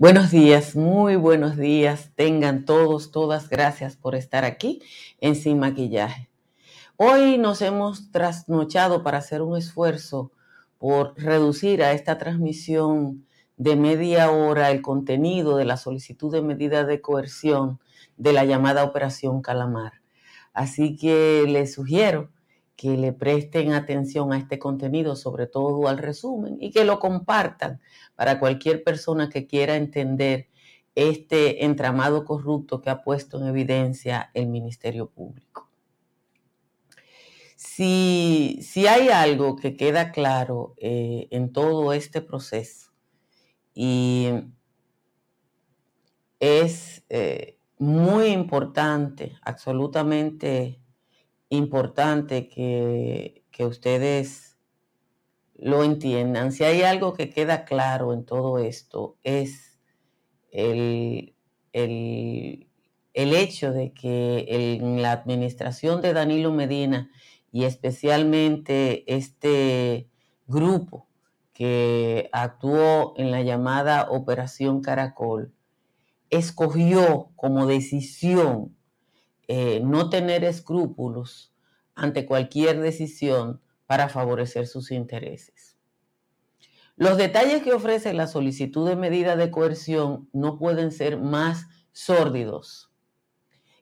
Buenos 0.00 0.30
días, 0.30 0.76
muy 0.76 1.16
buenos 1.16 1.58
días. 1.58 2.10
Tengan 2.14 2.64
todos, 2.64 3.10
todas 3.10 3.50
gracias 3.50 3.98
por 3.98 4.14
estar 4.14 4.46
aquí 4.46 4.80
en 5.20 5.36
Sin 5.36 5.58
Maquillaje. 5.58 6.30
Hoy 6.96 7.36
nos 7.36 7.60
hemos 7.60 8.10
trasnochado 8.10 9.02
para 9.02 9.18
hacer 9.18 9.42
un 9.42 9.58
esfuerzo 9.58 10.32
por 10.78 11.12
reducir 11.18 11.82
a 11.82 11.92
esta 11.92 12.16
transmisión 12.16 13.26
de 13.58 13.76
media 13.76 14.30
hora 14.30 14.70
el 14.70 14.80
contenido 14.80 15.58
de 15.58 15.66
la 15.66 15.76
solicitud 15.76 16.32
de 16.32 16.40
medida 16.40 16.84
de 16.84 17.02
coerción 17.02 17.78
de 18.16 18.32
la 18.32 18.46
llamada 18.46 18.84
Operación 18.84 19.42
Calamar. 19.42 20.00
Así 20.54 20.96
que 20.96 21.44
les 21.46 21.74
sugiero 21.74 22.30
que 22.80 22.96
le 22.96 23.12
presten 23.12 23.74
atención 23.74 24.32
a 24.32 24.38
este 24.38 24.58
contenido, 24.58 25.14
sobre 25.14 25.46
todo 25.46 25.86
al 25.86 25.98
resumen, 25.98 26.56
y 26.60 26.70
que 26.70 26.86
lo 26.86 26.98
compartan 26.98 27.78
para 28.16 28.40
cualquier 28.40 28.82
persona 28.82 29.28
que 29.28 29.46
quiera 29.46 29.76
entender 29.76 30.48
este 30.94 31.66
entramado 31.66 32.24
corrupto 32.24 32.80
que 32.80 32.88
ha 32.88 33.02
puesto 33.02 33.38
en 33.38 33.48
evidencia 33.48 34.30
el 34.32 34.46
Ministerio 34.46 35.10
Público. 35.10 35.68
Si, 37.54 38.60
si 38.62 38.86
hay 38.86 39.10
algo 39.10 39.56
que 39.56 39.76
queda 39.76 40.10
claro 40.10 40.72
eh, 40.78 41.28
en 41.32 41.52
todo 41.52 41.92
este 41.92 42.22
proceso, 42.22 42.92
y 43.74 44.30
es 46.38 47.04
eh, 47.10 47.58
muy 47.76 48.28
importante, 48.28 49.34
absolutamente 49.42 50.80
importante 51.50 52.48
que, 52.48 53.36
ustedes 53.58 54.56
lo 55.54 55.84
entiendan. 55.84 56.50
Si 56.50 56.64
hay 56.64 56.80
algo 56.80 57.12
que 57.12 57.28
queda 57.28 57.66
claro 57.66 58.14
en 58.14 58.24
todo 58.24 58.58
esto, 58.58 59.18
es 59.22 59.78
el, 60.50 61.34
hecho 63.12 63.70
de 63.72 63.92
que 63.92 64.46
en 64.48 65.02
la 65.02 65.12
administración 65.12 66.00
de 66.00 66.14
Danilo 66.14 66.52
Medina 66.52 67.10
y 67.52 67.64
especialmente 67.64 69.04
este 69.14 70.08
grupo 70.46 71.06
que 71.52 72.30
actuó 72.32 73.12
en 73.18 73.30
la 73.30 73.42
llamada 73.42 74.10
Operación 74.10 74.80
Caracol, 74.80 75.52
escogió 76.30 77.28
como 77.36 77.66
decisión 77.66 78.74
eh, 79.52 79.80
no 79.82 80.10
tener 80.10 80.44
escrúpulos 80.44 81.52
ante 81.96 82.24
cualquier 82.24 82.78
decisión 82.78 83.60
para 83.84 84.08
favorecer 84.08 84.68
sus 84.68 84.92
intereses. 84.92 85.76
Los 86.94 87.16
detalles 87.16 87.60
que 87.64 87.72
ofrece 87.72 88.12
la 88.12 88.28
solicitud 88.28 88.88
de 88.88 88.94
medida 88.94 89.34
de 89.34 89.50
coerción 89.50 90.28
no 90.32 90.56
pueden 90.56 90.92
ser 90.92 91.18
más 91.18 91.66
sórdidos. 91.90 92.92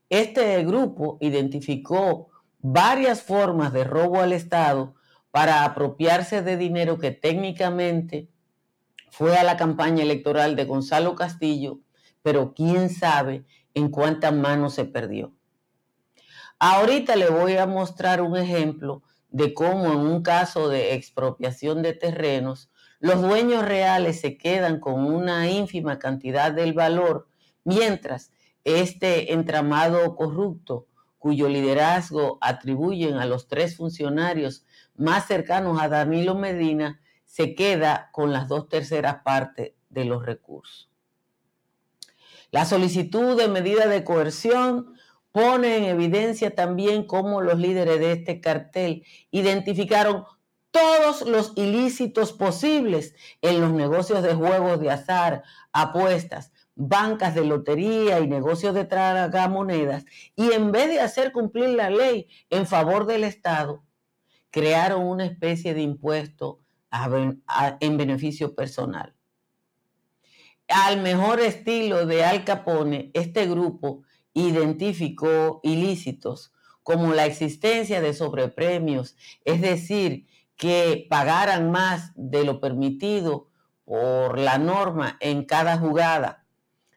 Este 0.08 0.64
grupo 0.64 1.18
identificó 1.20 2.30
varias 2.60 3.20
formas 3.20 3.70
de 3.74 3.84
robo 3.84 4.22
al 4.22 4.32
Estado 4.32 4.94
para 5.30 5.64
apropiarse 5.64 6.40
de 6.40 6.56
dinero 6.56 6.96
que 6.96 7.10
técnicamente 7.10 8.30
fue 9.10 9.36
a 9.36 9.44
la 9.44 9.58
campaña 9.58 10.02
electoral 10.02 10.56
de 10.56 10.64
Gonzalo 10.64 11.14
Castillo, 11.14 11.80
pero 12.22 12.54
quién 12.54 12.88
sabe 12.88 13.44
en 13.74 13.90
cuántas 13.90 14.32
manos 14.32 14.72
se 14.72 14.86
perdió. 14.86 15.34
Ahorita 16.60 17.14
le 17.14 17.30
voy 17.30 17.56
a 17.56 17.66
mostrar 17.66 18.20
un 18.20 18.36
ejemplo 18.36 19.02
de 19.30 19.54
cómo 19.54 19.92
en 19.92 20.00
un 20.00 20.22
caso 20.22 20.68
de 20.68 20.94
expropiación 20.94 21.82
de 21.82 21.92
terrenos, 21.92 22.70
los 22.98 23.22
dueños 23.22 23.64
reales 23.64 24.20
se 24.20 24.36
quedan 24.36 24.80
con 24.80 25.04
una 25.04 25.48
ínfima 25.48 26.00
cantidad 26.00 26.50
del 26.50 26.72
valor, 26.72 27.28
mientras 27.62 28.32
este 28.64 29.32
entramado 29.32 30.16
corrupto, 30.16 30.88
cuyo 31.18 31.48
liderazgo 31.48 32.38
atribuyen 32.40 33.18
a 33.18 33.26
los 33.26 33.46
tres 33.46 33.76
funcionarios 33.76 34.64
más 34.96 35.26
cercanos 35.26 35.80
a 35.80 35.88
Danilo 35.88 36.34
Medina, 36.34 37.00
se 37.24 37.54
queda 37.54 38.10
con 38.12 38.32
las 38.32 38.48
dos 38.48 38.68
terceras 38.68 39.22
partes 39.22 39.74
de 39.90 40.04
los 40.04 40.26
recursos. 40.26 40.90
La 42.50 42.64
solicitud 42.64 43.36
de 43.36 43.46
medida 43.46 43.86
de 43.86 44.02
coerción 44.02 44.94
pone 45.32 45.76
en 45.76 45.84
evidencia 45.84 46.54
también 46.54 47.06
cómo 47.06 47.40
los 47.40 47.58
líderes 47.58 48.00
de 48.00 48.12
este 48.12 48.40
cartel 48.40 49.04
identificaron 49.30 50.24
todos 50.70 51.22
los 51.22 51.52
ilícitos 51.56 52.32
posibles 52.32 53.14
en 53.42 53.60
los 53.60 53.72
negocios 53.72 54.22
de 54.22 54.34
juegos 54.34 54.80
de 54.80 54.90
azar, 54.90 55.42
apuestas, 55.72 56.52
bancas 56.74 57.34
de 57.34 57.44
lotería 57.44 58.20
y 58.20 58.28
negocios 58.28 58.74
de 58.74 58.84
tragamonedas, 58.84 60.04
y 60.36 60.52
en 60.52 60.70
vez 60.70 60.88
de 60.88 61.00
hacer 61.00 61.32
cumplir 61.32 61.70
la 61.70 61.90
ley 61.90 62.28
en 62.50 62.66
favor 62.66 63.06
del 63.06 63.24
Estado, 63.24 63.82
crearon 64.50 65.06
una 65.06 65.24
especie 65.24 65.74
de 65.74 65.82
impuesto 65.82 66.60
en 67.80 67.96
beneficio 67.96 68.54
personal. 68.54 69.14
Al 70.68 71.00
mejor 71.00 71.40
estilo 71.40 72.06
de 72.06 72.24
Al 72.24 72.44
Capone, 72.44 73.10
este 73.14 73.46
grupo 73.46 74.02
identificó 74.46 75.60
ilícitos 75.62 76.52
como 76.82 77.12
la 77.12 77.26
existencia 77.26 78.00
de 78.00 78.14
sobrepremios, 78.14 79.16
es 79.44 79.60
decir, 79.60 80.26
que 80.56 81.06
pagaran 81.08 81.70
más 81.70 82.12
de 82.16 82.44
lo 82.44 82.60
permitido 82.60 83.48
por 83.84 84.38
la 84.38 84.58
norma 84.58 85.16
en 85.20 85.44
cada 85.44 85.78
jugada, 85.78 86.44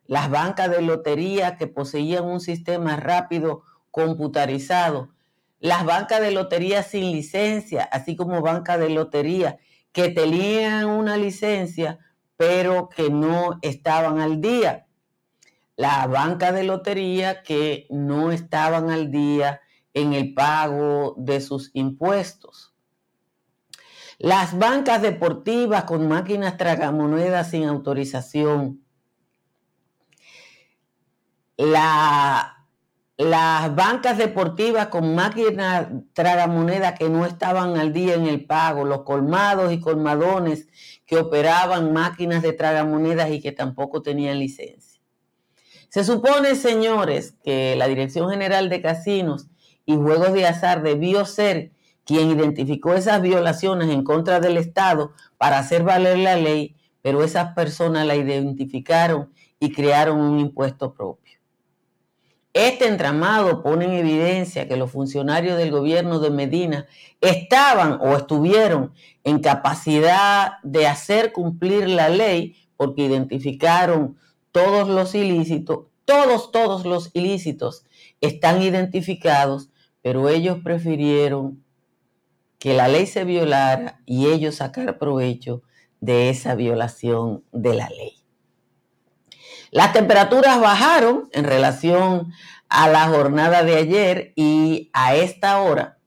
las 0.05 0.29
bancas 0.29 0.69
de 0.71 0.81
lotería 0.81 1.57
que 1.57 1.67
poseían 1.67 2.25
un 2.25 2.39
sistema 2.39 2.95
rápido 2.95 3.63
computarizado, 3.91 5.09
las 5.59 5.85
bancas 5.85 6.21
de 6.21 6.31
lotería 6.31 6.83
sin 6.83 7.11
licencia, 7.11 7.83
así 7.83 8.15
como 8.15 8.41
bancas 8.41 8.79
de 8.79 8.89
lotería 8.89 9.59
que 9.91 10.09
tenían 10.09 10.85
una 10.87 11.17
licencia 11.17 11.99
pero 12.41 12.89
que 12.89 13.11
no 13.11 13.59
estaban 13.61 14.19
al 14.19 14.41
día 14.41 14.87
la 15.81 16.05
banca 16.05 16.51
de 16.51 16.63
lotería 16.63 17.41
que 17.41 17.87
no 17.89 18.31
estaban 18.31 18.91
al 18.91 19.09
día 19.09 19.61
en 19.95 20.13
el 20.13 20.35
pago 20.35 21.15
de 21.17 21.41
sus 21.41 21.71
impuestos. 21.73 22.75
Las 24.19 24.55
bancas 24.55 25.01
deportivas 25.01 25.85
con 25.85 26.07
máquinas 26.07 26.57
tragamonedas 26.57 27.49
sin 27.49 27.63
autorización. 27.63 28.85
las 31.57 32.55
bancas 33.75 34.19
deportivas 34.19 34.87
con 34.87 35.15
máquinas 35.15 35.87
tragamonedas 36.13 36.97
que 36.97 37.09
no 37.09 37.25
estaban 37.25 37.77
al 37.77 37.91
día 37.91 38.13
en 38.13 38.27
el 38.27 38.45
pago. 38.45 38.85
Los 38.85 39.01
colmados 39.01 39.73
y 39.73 39.79
colmadones 39.79 40.67
que 41.07 41.17
operaban 41.17 41.91
máquinas 41.91 42.43
de 42.43 42.53
tragamonedas 42.53 43.31
y 43.31 43.41
que 43.41 43.51
tampoco 43.51 44.03
tenían 44.03 44.37
licencia. 44.37 44.90
Se 45.91 46.05
supone, 46.05 46.55
señores, 46.55 47.33
que 47.43 47.75
la 47.75 47.89
Dirección 47.89 48.29
General 48.29 48.69
de 48.69 48.81
Casinos 48.81 49.47
y 49.85 49.97
Juegos 49.97 50.31
de 50.31 50.47
Azar 50.47 50.83
debió 50.83 51.25
ser 51.25 51.73
quien 52.05 52.31
identificó 52.31 52.93
esas 52.93 53.21
violaciones 53.21 53.89
en 53.89 54.05
contra 54.05 54.39
del 54.39 54.55
Estado 54.55 55.11
para 55.37 55.59
hacer 55.59 55.83
valer 55.83 56.19
la 56.19 56.37
ley, 56.37 56.77
pero 57.01 57.25
esas 57.25 57.53
personas 57.55 58.07
la 58.07 58.15
identificaron 58.15 59.33
y 59.59 59.73
crearon 59.73 60.21
un 60.21 60.39
impuesto 60.39 60.93
propio. 60.93 61.39
Este 62.53 62.87
entramado 62.87 63.61
pone 63.61 63.83
en 63.83 63.91
evidencia 63.91 64.69
que 64.69 64.77
los 64.77 64.91
funcionarios 64.91 65.57
del 65.57 65.71
gobierno 65.71 66.19
de 66.19 66.29
Medina 66.29 66.85
estaban 67.19 67.99
o 67.99 68.15
estuvieron 68.15 68.93
en 69.25 69.39
capacidad 69.39 70.53
de 70.63 70.87
hacer 70.87 71.33
cumplir 71.33 71.89
la 71.89 72.07
ley 72.07 72.55
porque 72.77 73.03
identificaron 73.03 74.15
todos 74.51 74.87
los 74.87 75.15
ilícitos, 75.15 75.87
todos, 76.05 76.51
todos 76.51 76.85
los 76.85 77.09
ilícitos 77.13 77.85
están 78.19 78.61
identificados, 78.61 79.69
pero 80.01 80.29
ellos 80.29 80.59
prefirieron 80.63 81.63
que 82.59 82.73
la 82.73 82.87
ley 82.87 83.07
se 83.07 83.23
violara 83.23 84.01
y 84.05 84.27
ellos 84.27 84.55
sacar 84.55 84.97
provecho 84.97 85.63
de 85.99 86.29
esa 86.29 86.55
violación 86.55 87.43
de 87.51 87.73
la 87.73 87.89
ley. 87.89 88.21
Las 89.71 89.93
temperaturas 89.93 90.59
bajaron 90.59 91.29
en 91.31 91.45
relación 91.45 92.33
a 92.67 92.89
la 92.89 93.07
jornada 93.07 93.63
de 93.63 93.77
ayer 93.77 94.33
y 94.35 94.89
a 94.93 95.15
esta 95.15 95.61
hora 95.61 95.97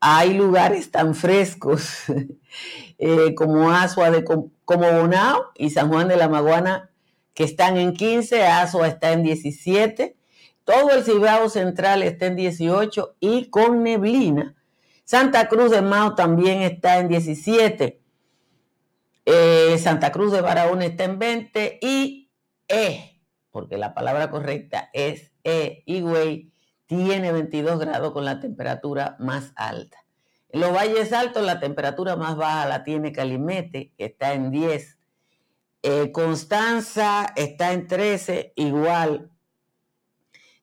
hay 0.00 0.34
lugares 0.34 0.90
tan 0.90 1.14
frescos 1.14 2.04
eh, 2.98 3.34
como 3.34 3.70
Asua 3.70 4.10
de 4.10 4.24
como 4.24 4.92
Bonao 4.92 5.46
y 5.56 5.70
San 5.70 5.88
Juan 5.88 6.08
de 6.08 6.16
la 6.16 6.28
Maguana 6.28 6.89
que 7.34 7.44
están 7.44 7.76
en 7.76 7.92
15, 7.92 8.44
Asua 8.44 8.88
está 8.88 9.12
en 9.12 9.22
17, 9.22 10.16
todo 10.64 10.90
el 10.90 11.04
Cibao 11.04 11.48
Central 11.48 12.02
está 12.02 12.26
en 12.26 12.36
18 12.36 13.16
y 13.20 13.46
con 13.46 13.82
neblina. 13.82 14.54
Santa 15.04 15.48
Cruz 15.48 15.72
de 15.72 15.82
Mao 15.82 16.14
también 16.14 16.62
está 16.62 16.98
en 16.98 17.08
17. 17.08 18.00
Eh, 19.24 19.78
Santa 19.78 20.12
Cruz 20.12 20.32
de 20.32 20.40
Barahona 20.40 20.86
está 20.86 21.04
en 21.04 21.18
20 21.18 21.78
y 21.82 22.30
E, 22.68 23.20
porque 23.50 23.76
la 23.76 23.94
palabra 23.94 24.30
correcta 24.30 24.88
es 24.92 25.32
E, 25.42 25.82
Higüey, 25.86 26.52
tiene 26.86 27.32
22 27.32 27.80
grados 27.80 28.12
con 28.12 28.24
la 28.24 28.38
temperatura 28.38 29.16
más 29.18 29.52
alta. 29.56 29.98
En 30.50 30.60
los 30.60 30.72
valles 30.72 31.12
altos 31.12 31.44
la 31.44 31.58
temperatura 31.58 32.16
más 32.16 32.36
baja 32.36 32.66
la 32.66 32.84
tiene 32.84 33.12
Calimete, 33.12 33.92
que 33.96 34.04
está 34.04 34.34
en 34.34 34.50
10. 34.50 34.99
Eh, 35.82 36.12
Constanza 36.12 37.32
está 37.36 37.72
en 37.72 37.86
13, 37.86 38.52
igual 38.56 39.30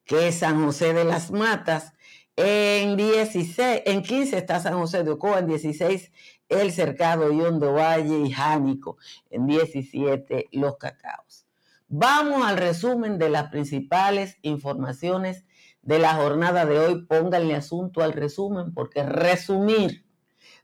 que 0.05 0.31
San 0.31 0.63
José 0.63 0.93
de 0.93 1.05
las 1.05 1.31
Matas. 1.31 1.93
En 2.35 2.97
16, 2.97 3.81
en 3.85 4.03
15 4.03 4.37
está 4.37 4.59
San 4.59 4.77
José 4.77 5.03
de 5.03 5.11
Ocoa, 5.11 5.39
en 5.39 5.47
16 5.47 6.11
El 6.49 6.71
Cercado 6.71 7.25
Hondo 7.25 7.73
Valle 7.73 8.19
y 8.19 8.31
Jánico, 8.31 8.97
en 9.31 9.47
17 9.47 10.49
Los 10.51 10.77
Cacaos. 10.77 11.47
Vamos 11.87 12.45
al 12.45 12.57
resumen 12.57 13.17
de 13.17 13.29
las 13.29 13.49
principales 13.49 14.37
informaciones 14.43 15.45
de 15.81 15.97
la 15.97 16.13
jornada 16.13 16.65
de 16.67 16.77
hoy. 16.77 17.05
Pónganle 17.05 17.55
asunto 17.55 18.03
al 18.03 18.13
resumen, 18.13 18.71
porque 18.73 19.01
resumir, 19.01 20.05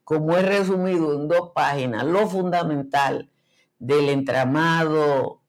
como 0.04 0.38
he 0.38 0.44
resumido 0.44 1.16
en 1.16 1.28
dos 1.28 1.54
páginas, 1.56 2.06
lo 2.06 2.28
fundamental 2.28 3.33
del 3.84 4.08
entramado 4.08 5.44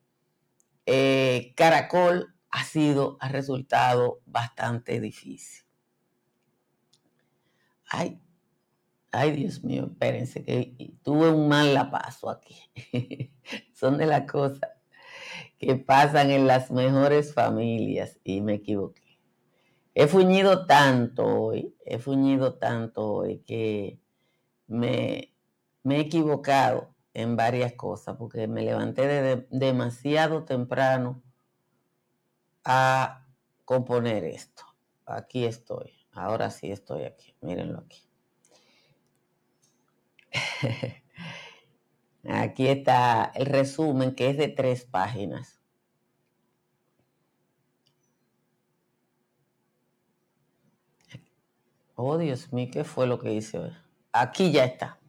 eh, 0.85 1.53
caracol 1.55 2.35
ha 2.49 2.65
sido, 2.65 3.15
ha 3.21 3.29
resultado 3.29 4.19
bastante 4.25 4.99
difícil. 4.99 5.65
Ay, 7.87 8.19
ay 9.13 9.31
Dios 9.31 9.63
mío, 9.63 9.85
espérense 9.89 10.43
que 10.43 10.95
tuve 11.01 11.29
un 11.29 11.47
mal 11.47 11.73
la 11.73 11.89
paso 11.89 12.29
aquí. 12.29 12.57
Son 13.73 13.97
de 13.97 14.05
las 14.05 14.29
cosas 14.29 14.69
que 15.57 15.77
pasan 15.77 16.29
en 16.29 16.45
las 16.45 16.71
mejores 16.71 17.33
familias 17.33 18.19
y 18.25 18.41
me 18.41 18.55
equivoqué. 18.55 19.17
He 19.93 20.07
fuñido 20.07 20.65
tanto 20.65 21.25
hoy, 21.25 21.73
he 21.85 21.99
fuñido 21.99 22.55
tanto 22.55 23.13
hoy 23.13 23.39
que 23.47 24.01
me, 24.67 25.33
he 25.85 25.99
equivocado 25.99 26.94
en 27.15 27.35
varias 27.37 27.73
cosas 27.73 28.17
porque 28.17 28.47
me 28.47 28.61
levanté 28.61 29.47
demasiado 29.49 30.43
temprano 30.43 31.23
a 32.65 33.25
componer 33.63 34.25
esto. 34.25 34.63
Aquí 35.05 35.45
estoy, 35.45 35.93
ahora 36.11 36.51
sí 36.51 36.71
estoy 36.71 37.05
aquí, 37.05 37.33
mírenlo 37.41 37.79
aquí. 37.79 38.03
Aquí 42.27 42.67
está 42.67 43.31
el 43.35 43.45
resumen 43.45 44.15
que 44.15 44.31
es 44.31 44.37
de 44.37 44.47
tres 44.47 44.83
páginas. 44.83 45.61
Oh, 51.93 52.17
Dios 52.17 52.51
mío, 52.51 52.67
¿qué 52.73 52.83
fue 52.83 53.05
lo 53.05 53.19
que 53.19 53.31
hice 53.31 53.59
hoy? 53.59 53.71
Aquí 54.11 54.51
ya 54.51 54.65
está. 54.65 54.99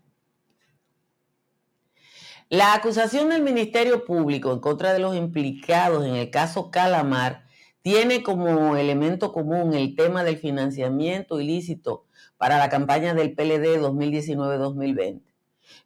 La 2.48 2.74
acusación 2.74 3.30
del 3.30 3.42
Ministerio 3.42 4.04
Público 4.04 4.52
en 4.52 4.60
contra 4.60 4.92
de 4.92 5.00
los 5.00 5.16
implicados 5.16 6.06
en 6.06 6.14
el 6.14 6.30
caso 6.30 6.70
Calamar 6.70 7.44
tiene 7.82 8.22
como 8.22 8.76
elemento 8.76 9.32
común 9.32 9.74
el 9.74 9.96
tema 9.96 10.22
del 10.22 10.36
financiamiento 10.36 11.40
ilícito 11.40 12.06
para 12.36 12.58
la 12.58 12.68
campaña 12.68 13.14
del 13.14 13.34
PLD 13.34 13.80
2019-2020. 13.80 15.22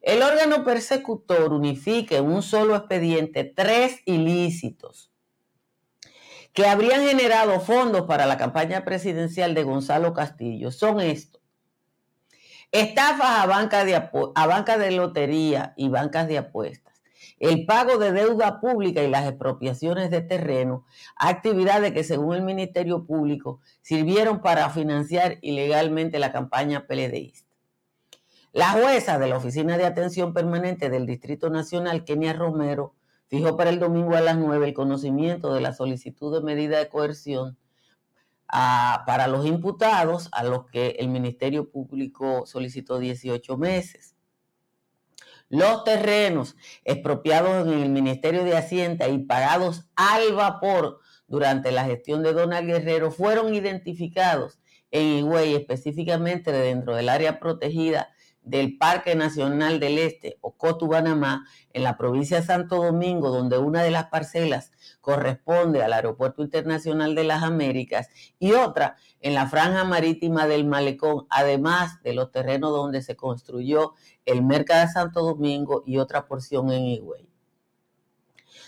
El 0.01 0.21
órgano 0.21 0.63
persecutor 0.63 1.51
unifica 1.51 2.17
en 2.17 2.25
un 2.25 2.43
solo 2.43 2.75
expediente 2.75 3.43
tres 3.43 4.01
ilícitos 4.05 5.11
que 6.53 6.67
habrían 6.67 7.01
generado 7.07 7.59
fondos 7.59 8.03
para 8.03 8.27
la 8.27 8.37
campaña 8.37 8.85
presidencial 8.85 9.55
de 9.55 9.63
Gonzalo 9.63 10.13
Castillo 10.13 10.71
son 10.71 11.01
estos. 11.01 11.40
Estafas 12.71 13.39
a 13.39 13.45
banca 13.47 13.83
de, 13.83 13.95
a 13.95 14.77
de 14.77 14.91
lotería 14.91 15.73
y 15.75 15.89
bancas 15.89 16.27
de 16.27 16.37
apuestas. 16.37 17.01
El 17.37 17.65
pago 17.65 17.97
de 17.97 18.11
deuda 18.11 18.61
pública 18.61 19.03
y 19.03 19.09
las 19.09 19.27
expropiaciones 19.27 20.11
de 20.11 20.21
terreno, 20.21 20.85
actividades 21.15 21.91
que 21.91 22.03
según 22.03 22.35
el 22.35 22.43
Ministerio 22.43 23.05
Público 23.05 23.59
sirvieron 23.81 24.41
para 24.41 24.69
financiar 24.69 25.37
ilegalmente 25.41 26.19
la 26.19 26.31
campaña 26.31 26.87
PLDista. 26.87 27.49
La 28.53 28.71
jueza 28.71 29.17
de 29.17 29.27
la 29.27 29.37
Oficina 29.37 29.77
de 29.77 29.85
Atención 29.85 30.33
Permanente 30.33 30.89
del 30.89 31.05
Distrito 31.05 31.49
Nacional, 31.49 32.05
Kenia 32.05 32.33
Romero, 32.33 32.95
Fijo 33.31 33.55
para 33.55 33.69
el 33.69 33.79
domingo 33.79 34.17
a 34.17 34.19
las 34.19 34.37
9 34.37 34.67
el 34.67 34.73
conocimiento 34.73 35.53
de 35.53 35.61
la 35.61 35.71
solicitud 35.71 36.37
de 36.37 36.43
medida 36.43 36.79
de 36.79 36.89
coerción 36.89 37.57
para 38.51 39.27
los 39.27 39.45
imputados 39.45 40.29
a 40.31 40.43
los 40.43 40.65
que 40.65 40.97
el 40.99 41.07
Ministerio 41.07 41.71
Público 41.71 42.45
solicitó 42.45 42.99
18 42.99 43.57
meses. 43.57 44.15
Los 45.47 45.83
terrenos 45.83 46.55
expropiados 46.85 47.67
en 47.67 47.79
el 47.79 47.89
Ministerio 47.89 48.43
de 48.43 48.55
Hacienda 48.55 49.07
y 49.09 49.19
pagados 49.19 49.89
al 49.95 50.33
vapor 50.33 50.99
durante 51.27 51.71
la 51.71 51.85
gestión 51.85 52.23
de 52.23 52.33
Donald 52.33 52.67
Guerrero 52.67 53.11
fueron 53.11 53.53
identificados 53.53 54.59
en 54.91 55.19
Higüey, 55.19 55.55
específicamente 55.55 56.51
dentro 56.51 56.95
del 56.95 57.09
área 57.09 57.39
protegida 57.39 58.09
del 58.43 58.77
Parque 58.77 59.15
Nacional 59.15 59.79
del 59.79 59.97
Este 59.97 60.37
o 60.41 60.57
Cotubanamá 60.57 61.45
en 61.73 61.83
la 61.83 61.97
provincia 61.97 62.39
de 62.39 62.45
Santo 62.45 62.83
Domingo, 62.83 63.29
donde 63.29 63.57
una 63.57 63.83
de 63.83 63.91
las 63.91 64.07
parcelas 64.07 64.71
corresponde 65.01 65.83
al 65.83 65.91
Aeropuerto 65.93 66.43
Internacional 66.43 67.15
de 67.15 67.25
las 67.25 67.43
Américas 67.43 68.09
y 68.39 68.53
otra 68.53 68.95
en 69.19 69.33
la 69.33 69.47
franja 69.47 69.83
marítima 69.83 70.47
del 70.47 70.63
Malecón, 70.65 71.25
además 71.29 72.01
de 72.03 72.13
los 72.13 72.31
terrenos 72.31 72.71
donde 72.71 73.01
se 73.01 73.15
construyó 73.15 73.93
el 74.25 74.43
Mercado 74.43 74.85
de 74.87 74.93
Santo 74.93 75.21
Domingo 75.21 75.83
y 75.85 75.97
otra 75.97 76.27
porción 76.27 76.71
en 76.71 76.85
Higüey. 76.85 77.27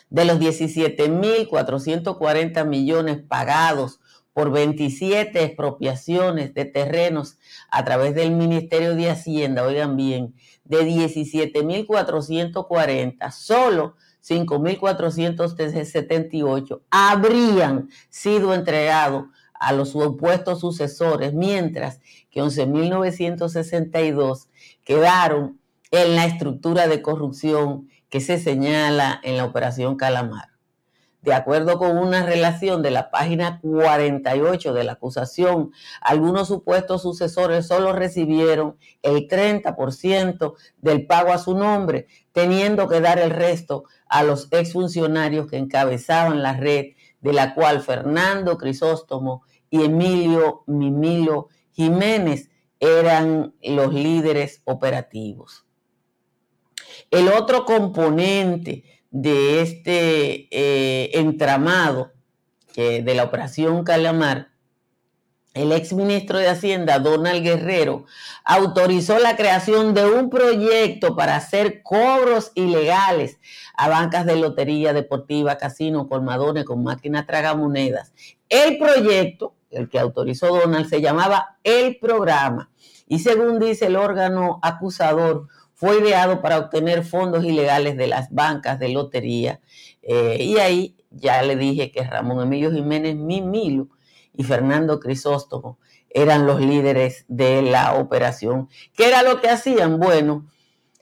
De 0.09 0.25
los 0.25 0.39
17.440 0.39 2.65
millones 2.65 3.21
pagados 3.21 4.01
por 4.33 4.51
27 4.51 5.41
expropiaciones 5.43 6.53
de 6.53 6.65
terrenos 6.65 7.37
a 7.69 7.85
través 7.85 8.13
del 8.15 8.31
Ministerio 8.31 8.95
de 8.95 9.11
Hacienda, 9.11 9.63
oigan 9.63 9.95
bien, 9.95 10.35
de 10.65 10.85
17.440, 10.85 13.31
solo 13.31 13.95
5.478 14.23 16.81
habrían 16.89 17.89
sido 18.09 18.53
entregados 18.53 19.25
a 19.53 19.73
los 19.73 19.89
supuestos 19.91 20.61
sucesores, 20.61 21.33
mientras 21.33 21.99
que 22.29 22.41
11.962 22.41 24.47
quedaron 24.83 25.59
en 25.91 26.15
la 26.15 26.25
estructura 26.25 26.87
de 26.87 27.01
corrupción 27.01 27.89
que 28.09 28.21
se 28.21 28.39
señala 28.39 29.19
en 29.23 29.37
la 29.37 29.45
operación 29.45 29.95
Calamar 29.95 30.52
de 31.23 31.33
acuerdo 31.33 31.77
con 31.77 31.97
una 31.97 32.25
relación 32.25 32.81
de 32.81 32.91
la 32.91 33.09
página 33.09 33.61
48 33.61 34.73
de 34.73 34.83
la 34.83 34.93
acusación, 34.93 35.71
algunos 36.01 36.49
supuestos 36.49 37.01
sucesores 37.01 37.65
solo 37.65 37.93
recibieron 37.93 38.77
el 39.01 39.29
30% 39.29 40.53
del 40.77 41.05
pago 41.07 41.31
a 41.31 41.37
su 41.37 41.55
nombre, 41.55 42.07
teniendo 42.33 42.89
que 42.89 42.99
dar 42.99 43.19
el 43.19 43.29
resto 43.29 43.85
a 44.07 44.23
los 44.23 44.49
exfuncionarios 44.51 45.47
que 45.47 45.57
encabezaban 45.57 46.43
la 46.43 46.57
red, 46.57 46.87
de 47.21 47.31
la 47.31 47.55
cual 47.55 47.81
Fernando 47.81 48.57
Crisóstomo 48.57 49.43
y 49.69 49.85
Emilio 49.85 50.63
Mimilo 50.67 51.47
Jiménez 51.71 52.49
eran 52.81 53.55
los 53.63 53.93
líderes 53.93 54.61
operativos. 54.65 55.65
El 57.09 57.29
otro 57.29 57.63
componente 57.63 58.83
de 59.13 59.61
este 59.61 60.49
eh, 60.51 61.11
entramado 61.13 62.11
de 62.75 63.13
la 63.13 63.23
operación 63.23 63.83
Calamar, 63.83 64.47
el 65.53 65.71
exministro 65.71 66.39
de 66.39 66.49
Hacienda, 66.49 66.97
Donald 66.97 67.43
Guerrero, 67.43 68.05
autorizó 68.43 69.19
la 69.19 69.35
creación 69.35 69.93
de 69.93 70.05
un 70.05 70.31
proyecto 70.31 71.15
para 71.15 71.35
hacer 71.35 71.83
cobros 71.83 72.51
ilegales 72.55 73.39
a 73.75 73.87
bancas 73.87 74.25
de 74.25 74.35
lotería 74.35 74.93
deportiva, 74.93 75.59
casino, 75.59 76.07
colmadones 76.09 76.65
con 76.65 76.83
máquinas 76.83 77.27
tragamonedas. 77.27 78.13
El 78.49 78.79
proyecto, 78.79 79.53
el 79.69 79.89
que 79.89 79.99
autorizó 79.99 80.47
Donald, 80.47 80.89
se 80.89 81.01
llamaba 81.01 81.57
El 81.63 81.97
Programa. 81.97 82.71
Y 83.07 83.19
según 83.19 83.59
dice 83.59 83.87
el 83.87 83.95
órgano 83.95 84.59
acusador, 84.63 85.47
fue 85.83 85.99
ideado 85.99 86.41
para 86.41 86.59
obtener 86.59 87.03
fondos 87.03 87.43
ilegales 87.43 87.97
de 87.97 88.07
las 88.07 88.31
bancas 88.31 88.79
de 88.79 88.87
lotería. 88.87 89.59
Eh, 90.01 90.37
y 90.39 90.57
ahí 90.57 90.95
ya 91.09 91.41
le 91.41 91.57
dije 91.57 91.91
que 91.91 92.05
Ramón 92.05 92.41
Emilio 92.41 92.71
Jiménez 92.71 93.17
Mimilo 93.17 93.89
y 94.33 94.45
Fernando 94.45 95.01
Crisóstomo 95.01 95.79
eran 96.09 96.47
los 96.47 96.61
líderes 96.61 97.25
de 97.27 97.63
la 97.63 97.95
operación. 97.95 98.69
¿Qué 98.95 99.09
era 99.09 99.23
lo 99.23 99.41
que 99.41 99.49
hacían? 99.49 99.99
Bueno, 99.99 100.47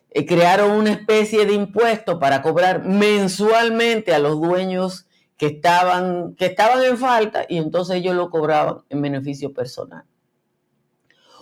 eh, 0.10 0.26
crearon 0.26 0.72
una 0.72 0.94
especie 0.94 1.46
de 1.46 1.54
impuesto 1.54 2.18
para 2.18 2.42
cobrar 2.42 2.84
mensualmente 2.84 4.16
a 4.16 4.20
los 4.20 4.42
dueños 4.42 5.06
que 5.38 5.46
estaban, 5.46 6.34
que 6.34 6.48
estaban 6.48 6.84
en 6.84 6.98
falta 6.98 7.46
y 7.48 7.58
entonces 7.58 7.98
ellos 7.98 8.16
lo 8.16 8.32
cobraban 8.32 8.78
en 8.90 9.00
beneficio 9.00 9.54
personal. 9.54 10.06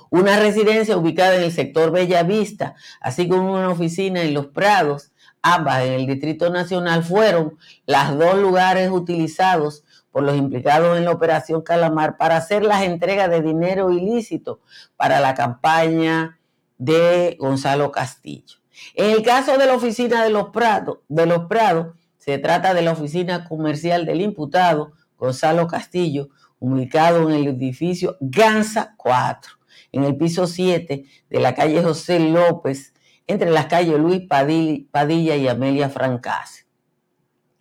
Una 0.10 0.40
residencia 0.40 0.98
ubicada 0.98 1.36
en 1.36 1.44
el 1.44 1.52
sector 1.52 1.92
Bella 1.92 2.24
Vista, 2.24 2.76
así 3.00 3.28
como 3.28 3.54
una 3.54 3.70
oficina 3.70 4.22
en 4.22 4.34
Los 4.34 4.48
Prados, 4.48 5.12
ambas 5.42 5.84
en 5.84 5.94
el 5.94 6.08
Distrito 6.08 6.50
Nacional, 6.50 7.04
fueron 7.04 7.58
las 7.86 8.18
dos 8.18 8.38
lugares 8.38 8.90
utilizados 8.90 9.84
por 10.12 10.24
los 10.24 10.36
implicados 10.36 10.98
en 10.98 11.06
la 11.06 11.12
operación 11.12 11.62
Calamar 11.62 12.18
para 12.18 12.38
hacer 12.38 12.64
las 12.64 12.84
entregas 12.84 13.30
de 13.30 13.42
dinero 13.42 13.92
ilícito 13.92 14.62
para 14.98 15.20
la 15.20 15.36
campaña 15.36 16.40
de 16.78 17.38
Gonzalo 17.40 17.92
Castillo. 17.92 18.58
En 18.96 19.12
el 19.12 19.24
caso 19.24 19.58
de 19.58 19.66
la 19.66 19.76
oficina 19.76 20.24
de 20.24 20.30
los 20.30 20.50
Prados, 20.50 21.00
de 21.08 21.26
los 21.26 21.46
Prados 21.46 21.96
se 22.18 22.38
trata 22.38 22.74
de 22.74 22.82
la 22.82 22.94
oficina 22.94 23.48
comercial 23.48 24.06
del 24.06 24.22
imputado 24.22 24.94
Gonzalo 25.18 25.68
Castillo, 25.68 26.30
ubicado 26.60 27.30
en 27.30 27.36
el 27.36 27.48
edificio 27.48 28.18
Gansa 28.20 28.94
4, 28.98 29.59
en 29.92 30.04
el 30.04 30.18
piso 30.18 30.48
7 30.48 31.06
de 31.30 31.40
la 31.40 31.56
calle 31.56 31.82
José 31.84 32.20
López, 32.20 32.94
entre 33.28 33.52
las 33.52 33.68
calles 33.68 34.00
Luis 34.00 34.22
Padilla 34.28 35.36
y 35.36 35.48
Amelia 35.48 35.90
Francase. 35.90 36.66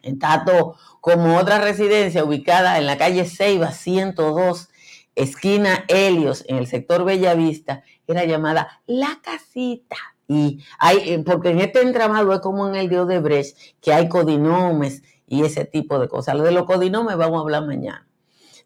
En 0.03 0.19
tanto, 0.19 0.77
como 1.01 1.37
otra 1.37 1.59
residencia 1.59 2.25
ubicada 2.25 2.79
en 2.79 2.87
la 2.87 2.97
calle 2.97 3.27
Ceiba 3.27 3.73
102, 3.73 4.69
esquina 5.15 5.85
Helios, 5.89 6.45
en 6.49 6.57
el 6.57 6.67
sector 6.67 7.05
Bellavista, 7.05 7.83
era 8.07 8.25
llamada 8.25 8.81
La 8.87 9.21
Casita. 9.23 9.97
Y 10.27 10.63
hay, 10.79 10.99
eh, 11.13 11.23
porque 11.25 11.51
en 11.51 11.61
este 11.61 11.81
entramado 11.81 12.33
es 12.33 12.41
como 12.41 12.69
en 12.69 12.75
el 12.75 12.89
de 12.89 13.01
Odebrecht, 13.01 13.57
que 13.81 13.93
hay 13.93 14.09
codinomes 14.09 15.03
y 15.27 15.45
ese 15.45 15.65
tipo 15.65 15.99
de 15.99 16.09
cosas. 16.09 16.41
De 16.41 16.53
los 16.53 16.65
codinomes 16.65 17.17
vamos 17.17 17.39
a 17.39 17.43
hablar 17.43 17.67
mañana. 17.67 18.07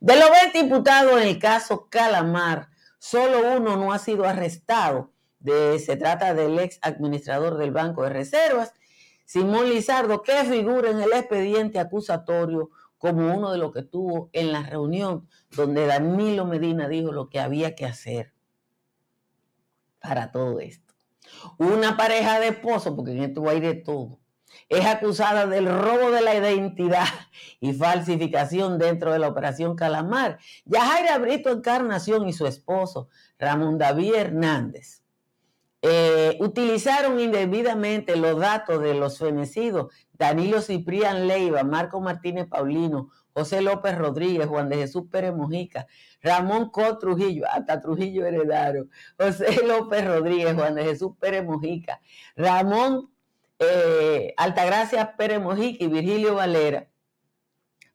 De 0.01 0.17
los 0.17 0.31
20 0.31 0.59
imputados 0.59 1.21
en 1.21 1.29
el 1.29 1.39
caso 1.39 1.87
Calamar, 1.89 2.69
solo 3.03 3.57
uno 3.57 3.77
no 3.77 3.93
ha 3.93 3.99
sido 3.99 4.25
arrestado. 4.27 5.11
De, 5.41 5.81
se 5.81 5.97
trata 5.97 6.35
del 6.35 6.57
ex 6.61 6.79
administrador 6.83 7.59
del 7.59 7.73
Banco 7.73 8.05
de 8.05 8.11
Reservas, 8.11 8.75
Simón 9.25 9.69
Lizardo, 9.69 10.23
que 10.23 10.45
figura 10.45 10.91
en 10.91 11.01
el 11.01 11.13
expediente 11.13 11.81
acusatorio 11.81 12.71
como 12.99 13.35
uno 13.37 13.51
de 13.51 13.59
los 13.59 13.73
que 13.73 13.83
tuvo 13.83 14.31
en 14.33 14.53
la 14.53 14.63
reunión 14.63 15.29
donde 15.51 15.87
Danilo 15.87 16.47
Medina 16.47 16.89
dijo 16.89 17.11
lo 17.11 17.29
que 17.29 17.41
había 17.41 17.75
que 17.75 17.87
hacer 17.87 18.33
para 20.01 20.31
todo 20.31 20.61
esto. 20.61 20.95
Una 21.59 21.97
pareja 21.97 22.39
de 22.39 22.49
esposos, 22.49 22.95
porque 22.95 23.11
en 23.11 23.25
esto 23.25 23.49
hay 23.49 23.59
de 23.59 23.75
todo, 23.75 24.21
es 24.69 24.85
acusada 24.87 25.47
del 25.47 25.67
robo 25.67 26.11
de 26.11 26.23
la 26.23 26.35
identidad 26.35 27.07
y 27.61 27.73
falsificación 27.73 28.79
dentro 28.79 29.13
de 29.13 29.19
la 29.19 29.29
operación 29.29 29.77
Calamar. 29.77 30.39
Yajaira 30.65 31.19
Brito 31.19 31.51
Encarnación 31.51 32.29
y 32.29 32.33
su 32.33 32.47
esposo, 32.47 33.09
Ramón 33.39 33.79
David 33.79 34.15
Hernández, 34.15 35.03
eh, 35.83 36.37
utilizaron 36.41 37.19
indebidamente 37.19 38.15
los 38.17 38.39
datos 38.39 38.81
de 38.81 38.95
los 38.95 39.19
fenecidos 39.19 39.93
Danilo 40.13 40.63
Ciprián 40.63 41.27
Leiva, 41.27 41.65
Marco 41.65 42.01
Martínez 42.01 42.47
Paulino, 42.47 43.11
José 43.35 43.63
López 43.63 43.99
Rodríguez, 43.99 44.47
Juan 44.47 44.69
de 44.69 44.77
Jesús 44.77 45.05
Pérez 45.11 45.35
Mojica, 45.35 45.89
Ramón 46.21 46.71
Co 46.71 46.99
Trujillo, 46.99 47.47
hasta 47.51 47.81
Trujillo 47.81 48.25
Heredaro, 48.27 48.87
José 49.19 49.67
López 49.67 50.07
Rodríguez, 50.07 50.55
Juan 50.55 50.77
de 50.77 50.85
Jesús 50.85 51.13
Pérez 51.19 51.45
Mojica, 51.45 52.01
Ramón 52.37 53.11
eh, 53.63 54.35
Altagracia 54.37 55.17
Pérez 55.17 55.41
Mojica 55.41 55.85
y 55.85 55.89
Virgilio 55.89 56.35
Valera, 56.35 56.89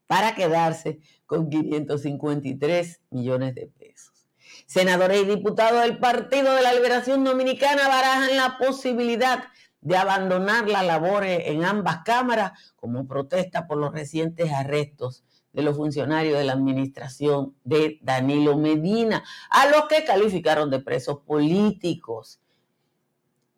para 0.08 0.36
quedarse 0.36 1.00
con 1.26 1.50
553 1.50 3.02
millones 3.12 3.56
de 3.56 3.68
pesos. 3.68 4.28
Senadores 4.66 5.24
y 5.24 5.26
diputados 5.26 5.82
del 5.82 5.98
Partido 5.98 6.54
de 6.54 6.62
la 6.62 6.74
Liberación 6.74 7.24
Dominicana 7.24 7.88
barajan 7.88 8.36
la 8.36 8.58
posibilidad 8.58 9.46
de 9.82 9.98
abandonar 9.98 10.68
las 10.68 10.86
labores 10.86 11.44
en 11.46 11.64
ambas 11.64 12.00
cámaras 12.04 12.74
como 12.76 13.08
protesta 13.08 13.68
por 13.68 13.78
los 13.78 13.94
recientes 13.94 14.52
arrestos 14.52 15.24
de 15.54 15.64
los 15.64 15.76
funcionarios 15.76 16.38
de 16.38 16.44
la 16.44 16.54
administración 16.54 17.56
de 17.64 18.00
Danilo 18.02 18.58
Medina, 18.58 19.24
a 19.50 19.68
los 19.68 19.88
que 19.88 20.04
calificaron 20.04 20.70
de 20.70 20.80
presos 20.80 21.20
políticos. 21.26 22.42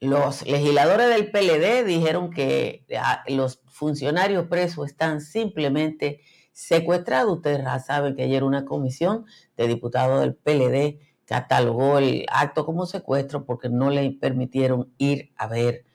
Los 0.01 0.47
legisladores 0.47 1.09
del 1.09 1.29
PLD 1.29 1.85
dijeron 1.85 2.31
que 2.31 2.85
ah, 2.97 3.23
los 3.27 3.61
funcionarios 3.67 4.47
presos 4.47 4.87
están 4.87 5.19
simplemente 5.19 6.21
secuestrados. 6.53 7.37
Ustedes 7.37 7.61
saben 7.85 8.15
que 8.15 8.23
ayer 8.23 8.43
una 8.43 8.65
comisión 8.65 9.25
de 9.57 9.67
diputados 9.67 10.21
del 10.21 10.35
PLD 10.35 10.99
catalogó 11.25 11.99
el 11.99 12.25
acto 12.31 12.65
como 12.65 12.85
secuestro 12.85 13.45
porque 13.45 13.69
no 13.69 13.89
le 13.89 14.09
permitieron 14.11 14.91
ir 14.97 15.31
a 15.37 15.47
ver 15.47 15.85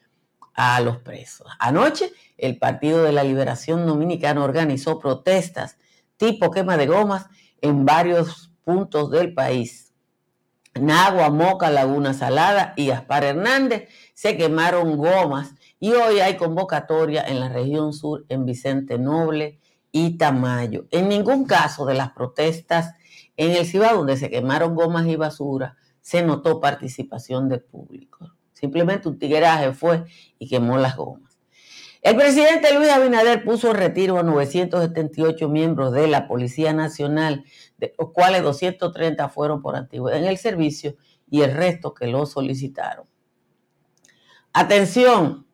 a 0.54 0.80
los 0.80 0.98
presos. 0.98 1.48
Anoche, 1.58 2.12
el 2.38 2.58
Partido 2.58 3.02
de 3.02 3.12
la 3.12 3.24
Liberación 3.24 3.86
Dominicana 3.86 4.44
organizó 4.44 4.98
protestas 4.98 5.76
tipo 6.16 6.50
quema 6.50 6.76
de 6.76 6.86
gomas 6.86 7.26
en 7.60 7.84
varios 7.84 8.52
puntos 8.64 9.10
del 9.10 9.34
país. 9.34 9.83
Nagua, 10.80 11.30
Moca, 11.30 11.70
Laguna 11.70 12.14
Salada 12.14 12.74
y 12.76 12.90
Aspar 12.90 13.24
Hernández 13.24 13.88
se 14.14 14.36
quemaron 14.36 14.96
gomas 14.96 15.54
y 15.78 15.92
hoy 15.92 16.20
hay 16.20 16.36
convocatoria 16.36 17.22
en 17.22 17.40
la 17.40 17.48
región 17.48 17.92
sur 17.92 18.24
en 18.28 18.44
Vicente 18.44 18.98
Noble 18.98 19.60
y 19.92 20.18
Tamayo. 20.18 20.86
En 20.90 21.08
ningún 21.08 21.44
caso 21.44 21.86
de 21.86 21.94
las 21.94 22.10
protestas 22.10 22.94
en 23.36 23.52
el 23.52 23.66
Cibao, 23.66 23.98
donde 23.98 24.16
se 24.16 24.30
quemaron 24.30 24.74
gomas 24.74 25.06
y 25.06 25.16
basura, 25.16 25.76
se 26.00 26.22
notó 26.22 26.60
participación 26.60 27.48
del 27.48 27.62
público. 27.62 28.34
Simplemente 28.52 29.08
un 29.08 29.18
tigueraje 29.18 29.72
fue 29.72 30.04
y 30.38 30.48
quemó 30.48 30.76
las 30.78 30.96
gomas. 30.96 31.33
El 32.04 32.16
presidente 32.16 32.74
Luis 32.74 32.90
Abinader 32.90 33.44
puso 33.44 33.72
retiro 33.72 34.18
a 34.18 34.22
978 34.22 35.48
miembros 35.48 35.90
de 35.90 36.06
la 36.06 36.28
Policía 36.28 36.74
Nacional, 36.74 37.44
de 37.78 37.94
los 37.98 38.12
cuales 38.12 38.42
230 38.42 39.26
fueron 39.30 39.62
por 39.62 39.74
antigüedad 39.74 40.18
en 40.18 40.26
el 40.26 40.36
servicio 40.36 40.96
y 41.30 41.40
el 41.40 41.54
resto 41.54 41.94
que 41.94 42.06
lo 42.06 42.26
solicitaron. 42.26 43.06
Atención, 44.52 45.46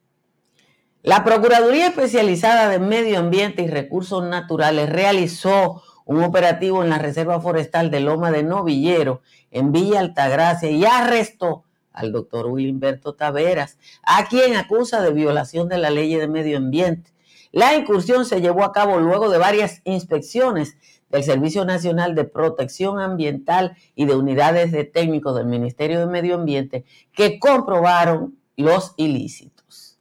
la 1.02 1.22
Procuraduría 1.22 1.86
Especializada 1.86 2.68
de 2.68 2.80
Medio 2.80 3.20
Ambiente 3.20 3.62
y 3.62 3.68
Recursos 3.68 4.24
Naturales 4.24 4.90
realizó 4.90 5.84
un 6.04 6.20
operativo 6.24 6.82
en 6.82 6.90
la 6.90 6.98
Reserva 6.98 7.40
Forestal 7.40 7.92
de 7.92 8.00
Loma 8.00 8.32
de 8.32 8.42
Novillero, 8.42 9.22
en 9.52 9.70
Villa 9.70 10.00
Altagracia, 10.00 10.68
y 10.68 10.84
arrestó 10.84 11.66
al 11.92 12.12
doctor 12.12 12.46
Willimberto 12.46 13.14
Taveras, 13.14 13.78
a 14.02 14.26
quien 14.26 14.56
acusa 14.56 15.00
de 15.00 15.12
violación 15.12 15.68
de 15.68 15.78
la 15.78 15.90
ley 15.90 16.14
de 16.14 16.28
medio 16.28 16.58
ambiente. 16.58 17.12
La 17.52 17.74
incursión 17.74 18.24
se 18.24 18.40
llevó 18.40 18.64
a 18.64 18.72
cabo 18.72 19.00
luego 19.00 19.28
de 19.28 19.38
varias 19.38 19.82
inspecciones 19.84 20.76
del 21.10 21.24
Servicio 21.24 21.64
Nacional 21.64 22.14
de 22.14 22.24
Protección 22.24 23.00
Ambiental 23.00 23.76
y 23.96 24.06
de 24.06 24.14
unidades 24.14 24.70
de 24.70 24.84
técnicos 24.84 25.34
del 25.34 25.46
Ministerio 25.46 25.98
de 25.98 26.06
Medio 26.06 26.36
Ambiente 26.36 26.84
que 27.12 27.40
comprobaron 27.40 28.38
los 28.56 28.94
ilícitos. 28.96 29.98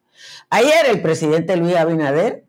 Ayer 0.51 0.85
el 0.89 1.01
presidente 1.01 1.57
Luis 1.57 1.75
Abinader 1.75 2.45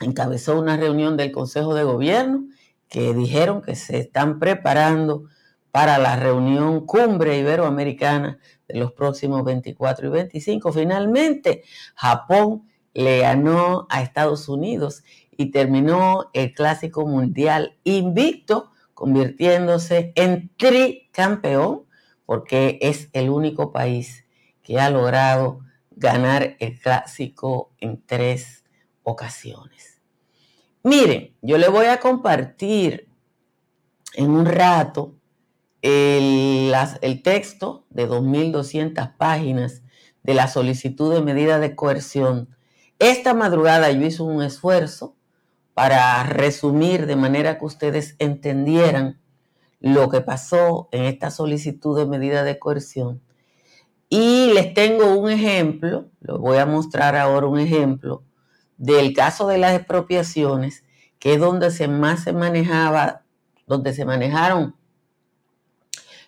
encabezó 0.00 0.58
una 0.58 0.76
reunión 0.76 1.16
del 1.16 1.32
Consejo 1.32 1.74
de 1.74 1.84
Gobierno 1.84 2.44
que 2.88 3.14
dijeron 3.14 3.62
que 3.62 3.74
se 3.74 3.98
están 3.98 4.38
preparando 4.38 5.24
para 5.70 5.98
la 5.98 6.16
reunión 6.16 6.86
cumbre 6.86 7.38
iberoamericana 7.38 8.38
de 8.66 8.78
los 8.78 8.92
próximos 8.92 9.44
24 9.44 10.08
y 10.08 10.10
25. 10.10 10.72
Finalmente, 10.72 11.64
Japón 11.94 12.68
le 12.94 13.20
ganó 13.20 13.86
a 13.90 14.02
Estados 14.02 14.48
Unidos 14.48 15.04
y 15.36 15.50
terminó 15.50 16.30
el 16.32 16.52
clásico 16.52 17.06
mundial 17.06 17.78
invicto, 17.84 18.72
convirtiéndose 18.94 20.12
en 20.16 20.50
tricampeón, 20.56 21.84
porque 22.26 22.78
es 22.82 23.08
el 23.12 23.30
único 23.30 23.72
país 23.72 24.24
que 24.62 24.80
ha 24.80 24.90
logrado 24.90 25.60
ganar 25.92 26.56
el 26.58 26.78
clásico 26.78 27.72
en 27.80 28.02
tres 28.04 28.64
ocasiones. 29.02 30.00
Miren, 30.82 31.34
yo 31.42 31.58
le 31.58 31.68
voy 31.68 31.86
a 31.86 32.00
compartir 32.00 33.08
en 34.14 34.30
un 34.30 34.46
rato 34.46 35.17
el, 35.82 36.72
el 37.00 37.22
texto 37.22 37.86
de 37.90 38.08
2.200 38.08 39.16
páginas 39.16 39.82
de 40.22 40.34
la 40.34 40.48
solicitud 40.48 41.14
de 41.14 41.22
medida 41.22 41.58
de 41.58 41.74
coerción. 41.74 42.48
Esta 42.98 43.34
madrugada 43.34 43.90
yo 43.90 44.04
hice 44.04 44.22
un 44.22 44.42
esfuerzo 44.42 45.16
para 45.74 46.22
resumir 46.24 47.06
de 47.06 47.16
manera 47.16 47.58
que 47.58 47.64
ustedes 47.64 48.16
entendieran 48.18 49.20
lo 49.80 50.08
que 50.08 50.20
pasó 50.20 50.88
en 50.90 51.04
esta 51.04 51.30
solicitud 51.30 51.96
de 51.96 52.06
medida 52.06 52.42
de 52.42 52.58
coerción. 52.58 53.22
Y 54.08 54.52
les 54.54 54.74
tengo 54.74 55.14
un 55.14 55.30
ejemplo, 55.30 56.08
les 56.20 56.36
voy 56.36 56.56
a 56.56 56.66
mostrar 56.66 57.14
ahora 57.14 57.46
un 57.46 57.58
ejemplo 57.58 58.24
del 58.76 59.12
caso 59.12 59.46
de 59.48 59.58
las 59.58 59.74
expropiaciones 59.74 60.84
que 61.18 61.34
es 61.34 61.40
donde 61.40 61.70
se 61.70 61.88
más 61.88 62.24
se 62.24 62.32
manejaba, 62.32 63.22
donde 63.66 63.92
se 63.92 64.04
manejaron 64.04 64.76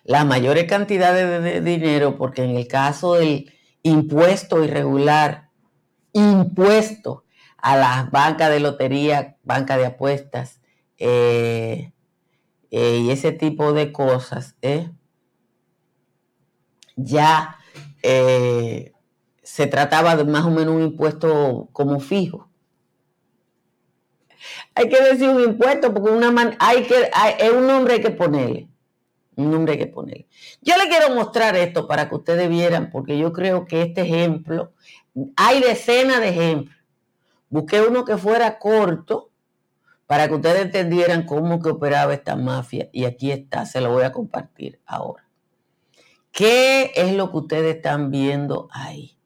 las 0.03 0.25
mayores 0.25 0.65
cantidades 0.65 1.43
de, 1.43 1.61
dinero, 1.61 2.17
porque 2.17 2.43
en 2.43 2.57
el 2.57 2.67
caso 2.67 3.15
del 3.15 3.51
impuesto 3.83 4.63
irregular, 4.63 5.49
impuesto 6.13 7.23
a 7.57 7.77
las 7.77 8.11
bancas 8.11 8.49
de 8.49 8.59
lotería, 8.59 9.37
banca 9.43 9.77
de 9.77 9.85
apuestas 9.85 10.61
eh, 10.97 11.91
eh, 12.71 12.97
y 13.03 13.11
ese 13.11 13.31
tipo 13.31 13.73
de 13.73 13.91
cosas, 13.91 14.55
¿eh? 14.61 14.91
ya 16.95 17.57
se 19.43 19.67
trataba 19.67 20.15
de 20.15 20.23
más 20.23 20.45
o 20.45 20.49
menos 20.49 20.75
un 20.75 20.81
impuesto 20.81 21.69
como 21.71 21.99
fijo. 21.99 22.49
Hay 24.73 24.89
que 24.89 25.01
decir 25.01 25.29
un 25.29 25.41
impuesto 25.41 25.93
porque 25.93 26.09
una 26.09 26.55
hay 26.59 26.83
que, 26.83 27.11
es 27.37 27.51
un 27.51 27.67
nombre 27.67 27.95
hay 27.95 28.01
que 28.01 28.11
ponerle. 28.11 28.70
Un 29.35 29.51
nombre 29.51 29.77
que 29.77 29.87
ponerle. 29.87 30.27
Yo 30.61 30.75
le 30.77 30.89
quiero 30.89 31.15
mostrar 31.15 31.55
esto 31.55 31.87
para 31.87 32.09
que 32.09 32.15
ustedes 32.15 32.49
vieran, 32.49 32.89
porque 32.91 33.17
yo 33.17 33.31
creo 33.31 33.65
que 33.65 33.81
este 33.83 34.01
ejemplo, 34.01 34.73
hay 35.35 35.61
decenas 35.61 36.19
de 36.19 36.29
ejemplos. 36.29 36.77
Busqué 37.49 37.81
uno 37.81 38.05
que 38.05 38.17
fuera 38.17 38.59
corto 38.59 39.31
para 40.05 40.27
que 40.27 40.35
ustedes 40.35 40.63
entendieran 40.63 41.25
cómo 41.25 41.61
que 41.61 41.69
operaba 41.69 42.13
esta 42.13 42.35
mafia 42.35 42.89
y 42.91 43.05
aquí 43.05 43.31
está, 43.31 43.65
se 43.65 43.79
lo 43.79 43.91
voy 43.91 44.03
a 44.03 44.11
compartir 44.11 44.79
ahora. 44.85 45.25
¿Qué 46.31 46.91
es 46.95 47.13
lo 47.13 47.31
que 47.31 47.37
ustedes 47.37 47.75
están 47.77 48.11
viendo 48.11 48.67
ahí? 48.71 49.17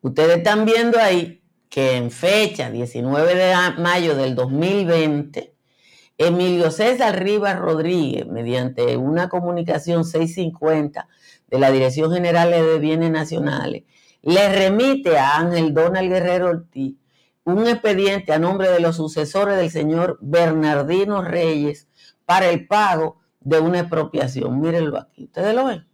Ustedes 0.00 0.38
están 0.38 0.64
viendo 0.64 0.98
ahí 0.98 1.42
que 1.68 1.96
en 1.96 2.10
fecha 2.10 2.70
19 2.70 3.34
de 3.34 3.54
mayo 3.78 4.14
del 4.14 4.34
2020, 4.34 5.53
Emilio 6.16 6.70
César 6.70 7.22
Rivas 7.22 7.58
Rodríguez, 7.58 8.26
mediante 8.26 8.96
una 8.96 9.28
comunicación 9.28 10.04
650 10.04 11.08
de 11.48 11.58
la 11.58 11.70
Dirección 11.70 12.12
General 12.12 12.50
de 12.50 12.78
Bienes 12.78 13.10
Nacionales, 13.10 13.84
le 14.22 14.48
remite 14.48 15.18
a 15.18 15.38
Ángel 15.38 15.74
Donald 15.74 16.08
Guerrero 16.08 16.48
Ortiz 16.48 16.96
un 17.44 17.66
expediente 17.66 18.32
a 18.32 18.38
nombre 18.38 18.70
de 18.70 18.80
los 18.80 18.96
sucesores 18.96 19.56
del 19.56 19.70
señor 19.70 20.18
Bernardino 20.22 21.20
Reyes 21.22 21.88
para 22.24 22.48
el 22.48 22.66
pago 22.66 23.20
de 23.40 23.60
una 23.60 23.80
expropiación. 23.80 24.60
Mírenlo 24.60 24.98
aquí, 24.98 25.24
ustedes 25.24 25.54
lo 25.54 25.66
ven. 25.66 25.86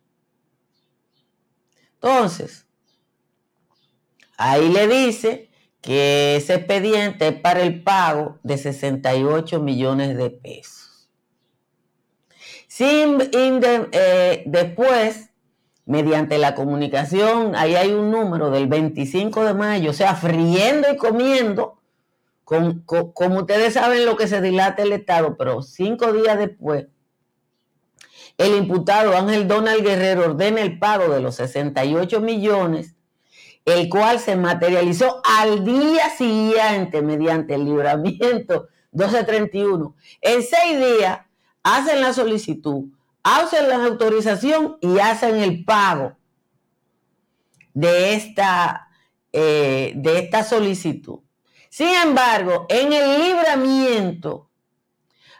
Entonces, 1.94 2.66
Ahí 4.42 4.70
le 4.70 4.88
dice 4.88 5.49
que 5.80 6.36
ese 6.36 6.54
expediente 6.54 7.28
es 7.28 7.40
para 7.40 7.62
el 7.62 7.82
pago 7.82 8.38
de 8.42 8.58
68 8.58 9.60
millones 9.60 10.16
de 10.16 10.30
pesos. 10.30 11.08
Sin, 12.66 13.18
eh, 13.32 14.42
después, 14.46 15.30
mediante 15.86 16.38
la 16.38 16.54
comunicación, 16.54 17.54
ahí 17.56 17.74
hay 17.74 17.92
un 17.92 18.10
número 18.10 18.50
del 18.50 18.66
25 18.68 19.44
de 19.44 19.54
mayo, 19.54 19.90
o 19.90 19.94
sea, 19.94 20.14
friendo 20.14 20.88
y 20.92 20.96
comiendo, 20.96 21.80
como 22.44 23.38
ustedes 23.38 23.74
saben 23.74 24.04
lo 24.04 24.16
que 24.16 24.28
se 24.28 24.40
dilata 24.40 24.82
el 24.82 24.92
Estado, 24.92 25.36
pero 25.36 25.62
cinco 25.62 26.12
días 26.12 26.38
después, 26.38 26.86
el 28.38 28.56
imputado 28.56 29.16
Ángel 29.16 29.48
Donald 29.48 29.82
Guerrero 29.82 30.24
ordena 30.24 30.62
el 30.62 30.78
pago 30.78 31.12
de 31.12 31.20
los 31.20 31.36
68 31.36 32.20
millones 32.20 32.96
el 33.70 33.88
cual 33.88 34.18
se 34.18 34.36
materializó 34.36 35.20
al 35.24 35.64
día 35.64 36.10
siguiente 36.10 37.02
mediante 37.02 37.54
el 37.54 37.64
libramiento 37.64 38.68
1231. 38.92 39.94
En 40.20 40.42
seis 40.42 40.78
días 40.78 41.20
hacen 41.62 42.00
la 42.00 42.12
solicitud, 42.12 42.86
hacen 43.22 43.68
la 43.68 43.84
autorización 43.84 44.78
y 44.80 44.98
hacen 44.98 45.36
el 45.36 45.64
pago 45.64 46.16
de 47.74 48.14
esta, 48.14 48.88
eh, 49.32 49.92
de 49.96 50.18
esta 50.18 50.42
solicitud. 50.42 51.20
Sin 51.68 51.88
embargo, 51.88 52.66
en 52.68 52.92
el 52.92 53.20
libramiento 53.20 54.49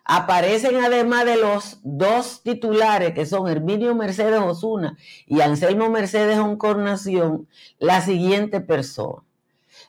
Aparecen 0.04 0.76
además 0.76 1.24
de 1.24 1.36
los 1.36 1.78
dos 1.82 2.42
titulares 2.42 3.14
que 3.14 3.26
son 3.26 3.48
Herminio 3.48 3.94
Mercedes 3.94 4.40
Osuna 4.40 4.96
y 5.26 5.40
Anselmo 5.40 5.90
Mercedes 5.90 6.38
Oncornación, 6.38 7.48
la 7.78 8.00
siguiente 8.00 8.60
persona. 8.60 9.22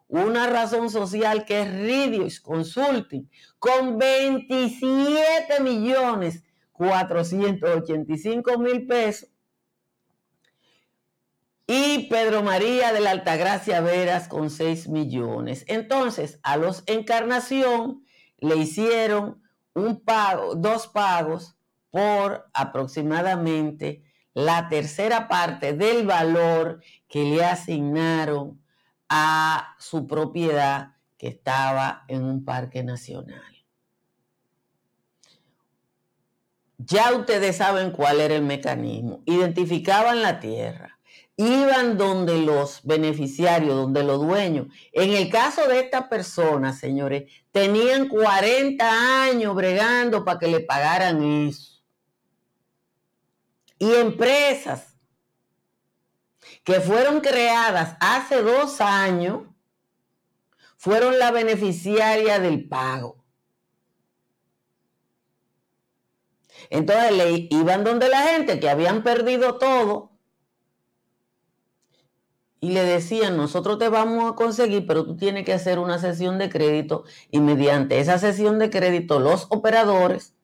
una 0.08 0.48
razón 0.48 0.90
social 0.90 1.46
que 1.46 1.62
es 1.62 1.72
Ridius 1.72 2.40
Consulting 2.40 3.30
con 3.60 3.98
27 3.98 5.62
millones 5.62 6.44
485 6.72 8.60
mil 8.60 8.86
pesos. 8.86 9.30
Y 11.68 12.08
Pedro 12.10 12.44
María 12.44 12.94
de 12.94 13.00
la 13.00 13.10
Altagracia 13.12 13.82
Veras 13.82 14.28
con 14.28 14.52
6 14.52 14.88
millones. 14.90 15.66
Entonces, 15.68 16.40
a 16.44 16.58
los 16.58 16.84
Encarnación 16.86 18.06
le 18.38 18.58
hicieron 18.58 19.42
un 19.74 20.04
pago, 20.04 20.54
dos 20.56 20.88
pagos 20.88 21.58
por 21.90 22.46
aproximadamente 22.54 24.04
la 24.34 24.70
tercera 24.70 25.28
parte 25.28 25.74
del 25.74 26.06
valor 26.06 26.82
que 27.08 27.24
le 27.24 27.44
asignaron 27.44 28.62
a 29.10 29.76
su 29.80 30.08
propiedad 30.08 30.96
que 31.18 31.28
estaba 31.28 32.06
en 32.08 32.24
un 32.24 32.44
parque 32.44 32.84
nacional. 32.84 33.42
Ya 36.78 37.14
ustedes 37.14 37.58
saben 37.58 37.92
cuál 37.92 38.20
era 38.20 38.36
el 38.36 38.44
mecanismo. 38.44 39.24
Identificaban 39.26 40.22
la 40.22 40.40
tierra, 40.40 41.00
iban 41.38 41.98
donde 41.98 42.40
los 42.40 42.82
beneficiarios, 42.84 43.76
donde 43.76 44.04
los 44.04 44.20
dueños. 44.20 44.68
En 44.92 45.12
el 45.12 45.30
caso 45.30 45.68
de 45.68 45.80
esta 45.80 46.10
persona, 46.10 46.74
señores, 46.74 47.32
tenían 47.52 48.10
40 48.10 49.24
años 49.24 49.56
bregando 49.56 50.26
para 50.26 50.40
que 50.40 50.48
le 50.48 50.60
pagaran 50.62 51.24
eso. 51.24 51.82
Y 53.80 53.94
empresas 53.94 54.95
que 56.66 56.82
fueron 56.82 57.22
creadas 57.22 57.96
hace 58.02 58.42
dos 58.42 58.82
años 58.82 59.44
fueron 60.76 61.18
la 61.20 61.32
beneficiaria 61.32 62.40
del 62.40 62.68
pago. 62.68 63.24
Entonces 66.70 67.12
le 67.12 67.48
iban 67.52 67.84
donde 67.84 68.10
la 68.10 68.22
gente 68.24 68.60
que 68.60 68.70
habían 68.70 69.04
perdido 69.04 69.58
todo 69.58 70.12
y 72.60 72.72
le 72.72 72.84
decían, 72.84 73.38
nosotros 73.38 73.78
te 73.78 73.90
vamos 73.90 74.32
a 74.32 74.36
conseguir, 74.36 74.88
pero 74.88 75.06
tú 75.06 75.16
tienes 75.18 75.46
que 75.46 75.54
hacer 75.54 75.78
una 75.78 76.00
sesión 76.00 76.40
de 76.40 76.50
crédito 76.50 77.04
y 77.30 77.42
mediante 77.42 78.00
esa 78.00 78.18
sesión 78.18 78.58
de 78.58 78.72
crédito 78.72 79.20
los 79.20 79.46
operadores 79.50 80.35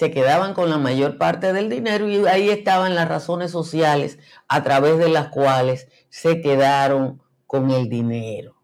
se 0.00 0.10
quedaban 0.10 0.54
con 0.54 0.70
la 0.70 0.78
mayor 0.78 1.18
parte 1.18 1.52
del 1.52 1.68
dinero 1.68 2.08
y 2.08 2.26
ahí 2.26 2.48
estaban 2.48 2.94
las 2.94 3.06
razones 3.06 3.50
sociales 3.50 4.18
a 4.48 4.62
través 4.62 4.96
de 4.96 5.10
las 5.10 5.28
cuales 5.28 5.88
se 6.08 6.40
quedaron 6.40 7.20
con 7.46 7.70
el 7.70 7.90
dinero. 7.90 8.56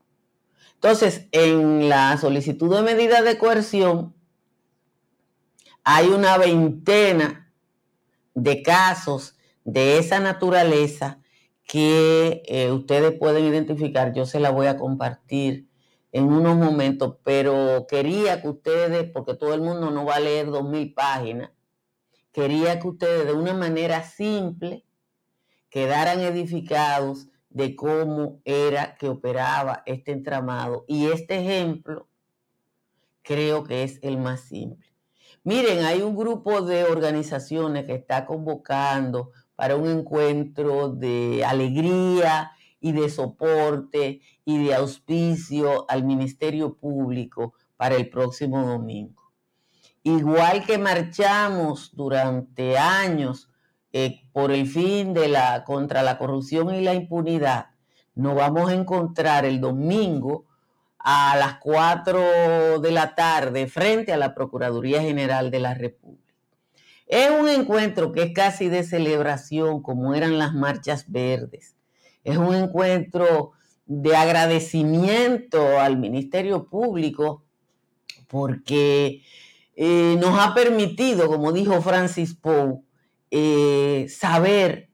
Entonces, 0.76 1.28
en 1.32 1.90
la 1.90 2.16
solicitud 2.16 2.74
de 2.74 2.80
medida 2.80 3.20
de 3.20 3.36
coerción 3.36 4.14
hay 5.84 6.06
una 6.06 6.38
veintena 6.38 7.52
de 8.32 8.62
casos 8.62 9.36
de 9.62 9.98
esa 9.98 10.20
naturaleza 10.20 11.20
que 11.64 12.44
eh, 12.46 12.72
ustedes 12.72 13.12
pueden 13.12 13.44
identificar. 13.44 14.14
Yo 14.14 14.24
se 14.24 14.40
la 14.40 14.48
voy 14.48 14.68
a 14.68 14.78
compartir 14.78 15.65
en 16.16 16.32
unos 16.32 16.56
momentos, 16.56 17.16
pero 17.24 17.86
quería 17.86 18.40
que 18.40 18.48
ustedes, 18.48 19.10
porque 19.10 19.34
todo 19.34 19.52
el 19.52 19.60
mundo 19.60 19.90
no 19.90 20.06
va 20.06 20.14
a 20.14 20.20
leer 20.20 20.46
dos 20.46 20.66
mil 20.66 20.94
páginas, 20.94 21.50
quería 22.32 22.80
que 22.80 22.88
ustedes 22.88 23.26
de 23.26 23.34
una 23.34 23.52
manera 23.52 24.02
simple 24.02 24.86
quedaran 25.68 26.20
edificados 26.20 27.28
de 27.50 27.76
cómo 27.76 28.40
era 28.46 28.96
que 28.96 29.10
operaba 29.10 29.82
este 29.84 30.12
entramado. 30.12 30.86
Y 30.88 31.08
este 31.10 31.38
ejemplo 31.38 32.08
creo 33.20 33.64
que 33.64 33.82
es 33.82 33.98
el 34.00 34.16
más 34.16 34.40
simple. 34.40 34.90
Miren, 35.44 35.84
hay 35.84 36.00
un 36.00 36.16
grupo 36.16 36.62
de 36.62 36.84
organizaciones 36.84 37.84
que 37.84 37.94
está 37.94 38.24
convocando 38.24 39.32
para 39.54 39.76
un 39.76 39.90
encuentro 39.90 40.88
de 40.88 41.44
alegría 41.44 42.52
y 42.86 42.92
de 42.92 43.10
soporte 43.10 44.20
y 44.44 44.64
de 44.64 44.72
auspicio 44.76 45.90
al 45.90 46.04
Ministerio 46.04 46.76
Público 46.76 47.54
para 47.76 47.96
el 47.96 48.08
próximo 48.08 48.64
domingo. 48.64 49.32
Igual 50.04 50.64
que 50.64 50.78
marchamos 50.78 51.90
durante 51.96 52.78
años 52.78 53.50
eh, 53.92 54.20
por 54.32 54.52
el 54.52 54.68
fin 54.68 55.14
de 55.14 55.26
la 55.26 55.64
contra 55.64 56.04
la 56.04 56.16
corrupción 56.16 56.72
y 56.72 56.80
la 56.80 56.94
impunidad, 56.94 57.70
nos 58.14 58.36
vamos 58.36 58.70
a 58.70 58.74
encontrar 58.74 59.44
el 59.44 59.60
domingo 59.60 60.44
a 61.00 61.36
las 61.36 61.56
4 61.58 62.78
de 62.78 62.90
la 62.92 63.16
tarde 63.16 63.66
frente 63.66 64.12
a 64.12 64.16
la 64.16 64.32
Procuraduría 64.32 65.02
General 65.02 65.50
de 65.50 65.58
la 65.58 65.74
República. 65.74 66.34
Es 67.08 67.30
un 67.30 67.48
encuentro 67.48 68.12
que 68.12 68.22
es 68.22 68.32
casi 68.32 68.68
de 68.68 68.84
celebración, 68.84 69.82
como 69.82 70.14
eran 70.14 70.38
las 70.38 70.54
marchas 70.54 71.10
verdes. 71.10 71.75
Es 72.26 72.38
un 72.38 72.56
encuentro 72.56 73.52
de 73.86 74.16
agradecimiento 74.16 75.78
al 75.78 75.96
Ministerio 75.96 76.68
Público 76.68 77.44
porque 78.26 79.22
eh, 79.76 80.16
nos 80.18 80.36
ha 80.40 80.52
permitido, 80.52 81.28
como 81.28 81.52
dijo 81.52 81.80
Francis 81.80 82.34
Poe, 82.34 82.80
eh, 83.30 84.06
saber 84.10 84.90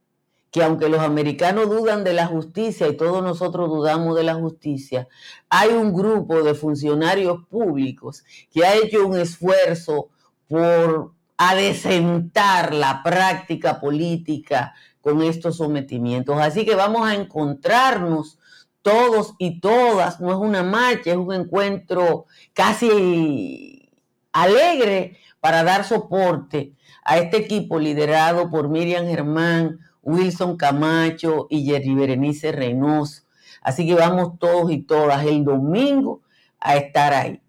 que 0.51 0.63
aunque 0.63 0.91
los 0.91 1.01
americanos 1.01 1.71
dudan 1.71 2.05
de 2.05 2.13
la 2.13 2.27
justicia 2.27 2.87
y 2.87 2.99
todos 2.99 3.23
nosotros 3.23 3.71
dudamos 3.71 4.15
de 4.15 4.25
la 4.25 4.35
justicia, 4.35 5.09
hay 5.49 5.71
un 5.71 5.95
grupo 5.95 6.43
de 6.43 6.53
funcionarios 6.53 7.47
públicos 7.49 8.25
que 8.51 8.63
ha 8.63 8.77
hecho 8.77 9.07
un 9.07 9.19
esfuerzo 9.19 10.11
por 10.49 11.15
adecentar 11.51 12.75
la 12.75 13.03
práctica 13.03 13.81
política 13.81 14.75
con 15.01 15.23
estos 15.23 15.57
sometimientos. 15.57 16.39
Así 16.39 16.65
que 16.65 16.75
vamos 16.75 17.07
a 17.09 17.15
encontrarnos 17.15 18.39
todos 18.83 19.35
y 19.39 19.61
todas, 19.61 20.21
no 20.21 20.31
es 20.31 20.39
una 20.39 20.63
marcha, 20.63 21.11
es 21.11 21.17
un 21.17 21.33
encuentro 21.33 22.27
casi 22.53 23.91
alegre 24.33 25.19
para 25.41 25.65
dar 25.65 25.85
soporte 25.85 26.75
a 27.05 27.19
este 27.19 27.39
equipo 27.39 27.79
liderado 27.79 28.49
por 28.51 28.69
Miriam 28.69 29.07
Germán, 29.07 29.81
Wilson 30.03 30.57
Camacho 30.57 31.47
y 31.51 31.65
Jerry 31.65 31.95
Berenice 31.95 32.53
Reynoso. 32.53 33.23
Así 33.63 33.87
que 33.87 33.95
vamos 33.95 34.39
todos 34.39 34.71
y 34.71 34.83
todas 34.83 35.25
el 35.25 35.45
domingo 35.45 36.23
a 36.59 36.77
estar 36.77 37.13
ahí. 37.13 37.42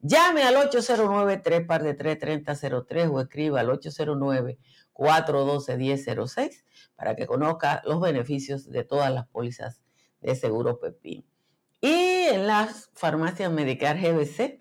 Llame 0.00 0.44
al 0.44 0.54
809 0.54 1.38
3 1.38 1.66
de 1.82 1.94
3003 2.14 3.08
o 3.10 3.20
escriba 3.20 3.58
al 3.58 3.70
809 3.70 4.56
412-1006 4.98 6.64
para 6.96 7.16
que 7.16 7.26
conozca 7.26 7.82
los 7.86 8.00
beneficios 8.00 8.68
de 8.68 8.84
todas 8.84 9.10
las 9.12 9.26
pólizas 9.28 9.80
de 10.20 10.34
seguro 10.34 10.80
Pepín. 10.80 11.24
Y 11.80 11.94
en 11.94 12.46
las 12.46 12.90
farmacias 12.94 13.50
Medicar 13.50 13.98
GBC 13.98 14.58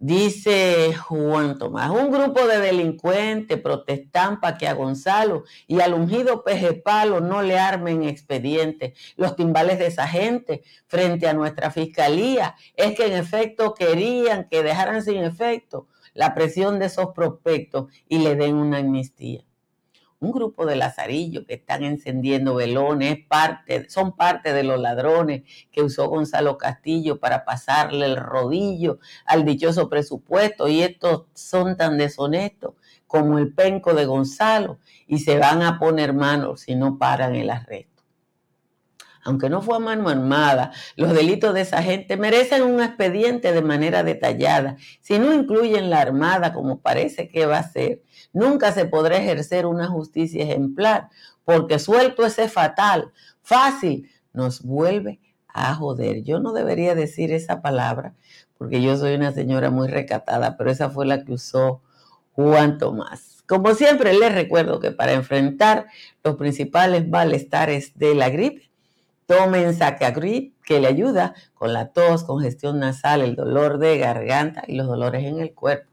Dice 0.00 0.94
Juan 0.94 1.58
Tomás, 1.58 1.90
un 1.90 2.12
grupo 2.12 2.46
de 2.46 2.60
delincuentes 2.60 3.60
protestan 3.60 4.38
para 4.38 4.56
que 4.56 4.68
a 4.68 4.74
Gonzalo 4.74 5.42
y 5.66 5.80
al 5.80 5.92
ungido 5.92 6.44
peje 6.44 6.74
palo 6.74 7.20
no 7.20 7.42
le 7.42 7.58
armen 7.58 8.04
expediente. 8.04 8.94
Los 9.16 9.34
timbales 9.34 9.80
de 9.80 9.86
esa 9.86 10.06
gente 10.06 10.62
frente 10.86 11.26
a 11.26 11.34
nuestra 11.34 11.72
fiscalía 11.72 12.54
es 12.76 12.96
que 12.96 13.06
en 13.06 13.14
efecto 13.14 13.74
querían 13.74 14.48
que 14.48 14.62
dejaran 14.62 15.02
sin 15.02 15.24
efecto 15.24 15.88
la 16.14 16.32
presión 16.32 16.78
de 16.78 16.86
esos 16.86 17.08
prospectos 17.12 17.86
y 18.08 18.18
le 18.18 18.36
den 18.36 18.54
una 18.54 18.78
amnistía 18.78 19.47
un 20.20 20.32
grupo 20.32 20.66
de 20.66 20.76
lazarillos 20.76 21.44
que 21.46 21.54
están 21.54 21.84
encendiendo 21.84 22.56
velones, 22.56 23.18
parte, 23.28 23.88
son 23.88 24.16
parte 24.16 24.52
de 24.52 24.64
los 24.64 24.80
ladrones 24.80 25.42
que 25.70 25.82
usó 25.82 26.08
Gonzalo 26.08 26.58
Castillo 26.58 27.20
para 27.20 27.44
pasarle 27.44 28.06
el 28.06 28.16
rodillo 28.16 28.98
al 29.24 29.44
dichoso 29.44 29.88
presupuesto 29.88 30.66
y 30.68 30.82
estos 30.82 31.26
son 31.34 31.76
tan 31.76 31.98
deshonestos 31.98 32.74
como 33.06 33.38
el 33.38 33.54
penco 33.54 33.94
de 33.94 34.06
Gonzalo 34.06 34.78
y 35.06 35.20
se 35.20 35.38
van 35.38 35.62
a 35.62 35.78
poner 35.78 36.12
manos 36.12 36.62
si 36.62 36.74
no 36.74 36.98
paran 36.98 37.36
el 37.36 37.50
arresto 37.50 37.87
aunque 39.28 39.50
no 39.50 39.60
fue 39.60 39.76
a 39.76 39.78
mano 39.78 40.08
armada, 40.08 40.72
los 40.96 41.12
delitos 41.12 41.52
de 41.52 41.60
esa 41.60 41.82
gente 41.82 42.16
merecen 42.16 42.62
un 42.62 42.82
expediente 42.82 43.52
de 43.52 43.60
manera 43.60 44.02
detallada. 44.02 44.78
Si 45.02 45.18
no 45.18 45.34
incluyen 45.34 45.90
la 45.90 46.00
armada, 46.00 46.54
como 46.54 46.80
parece 46.80 47.28
que 47.28 47.44
va 47.44 47.58
a 47.58 47.70
ser, 47.70 48.02
nunca 48.32 48.72
se 48.72 48.86
podrá 48.86 49.18
ejercer 49.18 49.66
una 49.66 49.86
justicia 49.86 50.42
ejemplar, 50.42 51.10
porque 51.44 51.78
suelto 51.78 52.24
ese 52.24 52.48
fatal, 52.48 53.12
fácil, 53.42 54.10
nos 54.32 54.62
vuelve 54.62 55.20
a 55.48 55.74
joder. 55.74 56.22
Yo 56.22 56.40
no 56.40 56.54
debería 56.54 56.94
decir 56.94 57.30
esa 57.30 57.60
palabra, 57.60 58.14
porque 58.56 58.80
yo 58.80 58.96
soy 58.96 59.14
una 59.14 59.32
señora 59.32 59.68
muy 59.68 59.88
recatada, 59.88 60.56
pero 60.56 60.70
esa 60.70 60.88
fue 60.88 61.04
la 61.04 61.22
que 61.22 61.32
usó 61.32 61.82
Juan 62.32 62.78
Tomás. 62.78 63.44
Como 63.46 63.74
siempre, 63.74 64.14
les 64.14 64.34
recuerdo 64.34 64.80
que 64.80 64.90
para 64.90 65.12
enfrentar 65.12 65.86
los 66.24 66.36
principales 66.36 67.06
malestares 67.06 67.98
de 67.98 68.14
la 68.14 68.30
gripe, 68.30 68.67
Tomen 69.28 69.74
Sacagrip, 69.74 70.58
que 70.64 70.80
le 70.80 70.86
ayuda 70.86 71.34
con 71.52 71.74
la 71.74 71.92
tos, 71.92 72.24
congestión 72.24 72.78
nasal, 72.78 73.20
el 73.20 73.36
dolor 73.36 73.76
de 73.76 73.98
garganta 73.98 74.64
y 74.66 74.74
los 74.74 74.86
dolores 74.86 75.22
en 75.24 75.38
el 75.38 75.52
cuerpo. 75.52 75.92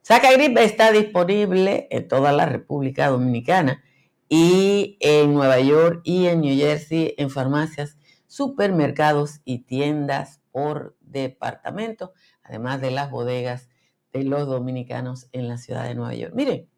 Sacagrip 0.00 0.56
está 0.56 0.90
disponible 0.90 1.86
en 1.90 2.08
toda 2.08 2.32
la 2.32 2.46
República 2.46 3.08
Dominicana 3.08 3.84
y 4.30 4.96
en 5.00 5.34
Nueva 5.34 5.60
York 5.60 6.00
y 6.02 6.28
en 6.28 6.40
New 6.40 6.56
Jersey 6.56 7.14
en 7.18 7.28
farmacias, 7.28 7.98
supermercados 8.26 9.42
y 9.44 9.64
tiendas 9.64 10.40
por 10.50 10.96
departamento, 11.02 12.14
además 12.42 12.80
de 12.80 12.90
las 12.90 13.10
bodegas 13.10 13.68
de 14.14 14.24
los 14.24 14.46
dominicanos 14.46 15.28
en 15.32 15.46
la 15.48 15.58
ciudad 15.58 15.84
de 15.84 15.94
Nueva 15.94 16.14
York. 16.14 16.32
Miren, 16.34 16.70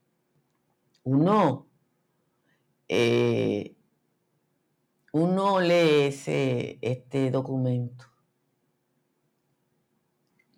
uno 1.04 1.68
eh, 2.88 3.76
uno 5.18 5.61
lee 5.61 6.07
ese, 6.07 6.78
este 6.83 7.31
documento 7.31 8.09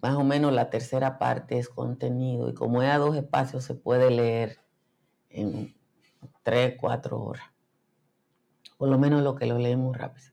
más 0.01 0.17
o 0.17 0.25
menos 0.25 0.53
la 0.53 0.71
tercera 0.71 1.19
parte 1.19 1.59
es 1.59 1.69
contenido 1.69 2.49
y 2.49 2.55
como 2.55 2.83
es 2.83 2.91
a 2.91 2.99
dos 2.99 3.17
espacios 3.17 3.65
se 3.65 3.75
puede 3.75 4.11
leer 4.11 4.59
en 5.29 5.75
tres, 6.43 6.77
cuatro 6.81 7.21
horas. 7.21 7.45
Por 8.79 8.89
lo 8.89 8.99
menos 8.99 9.23
lo 9.23 9.37
que 9.37 9.47
lo 9.47 9.59
leemos 9.59 9.97
rápido. 9.97 10.29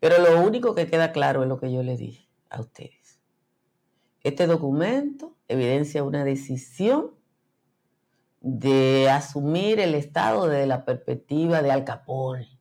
Pero 0.00 0.18
lo 0.18 0.44
único 0.44 0.74
que 0.74 0.88
queda 0.88 1.12
claro 1.12 1.42
es 1.42 1.48
lo 1.48 1.58
que 1.58 1.72
yo 1.72 1.82
le 1.82 1.96
dije 1.96 2.28
a 2.50 2.60
ustedes. 2.60 3.20
Este 4.22 4.46
documento 4.46 5.36
evidencia 5.46 6.02
una 6.02 6.24
decisión 6.24 7.12
de 8.40 9.08
asumir 9.08 9.78
el 9.78 9.94
Estado 9.94 10.48
desde 10.48 10.66
la 10.66 10.84
perspectiva 10.84 11.62
de 11.62 11.70
Al 11.70 11.84
Capone. 11.84 12.55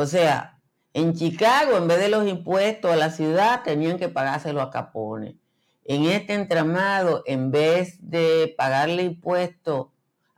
O 0.00 0.06
sea, 0.06 0.58
en 0.94 1.12
Chicago, 1.12 1.76
en 1.76 1.86
vez 1.86 2.00
de 2.00 2.08
los 2.08 2.26
impuestos 2.26 2.90
a 2.90 2.96
la 2.96 3.10
ciudad, 3.10 3.62
tenían 3.62 3.98
que 3.98 4.08
pagárselo 4.08 4.62
a 4.62 4.70
Capone. 4.70 5.36
En 5.84 6.06
este 6.06 6.32
entramado, 6.32 7.22
en 7.26 7.50
vez 7.50 7.98
de 8.00 8.54
pagarle 8.56 9.02
impuestos 9.02 9.88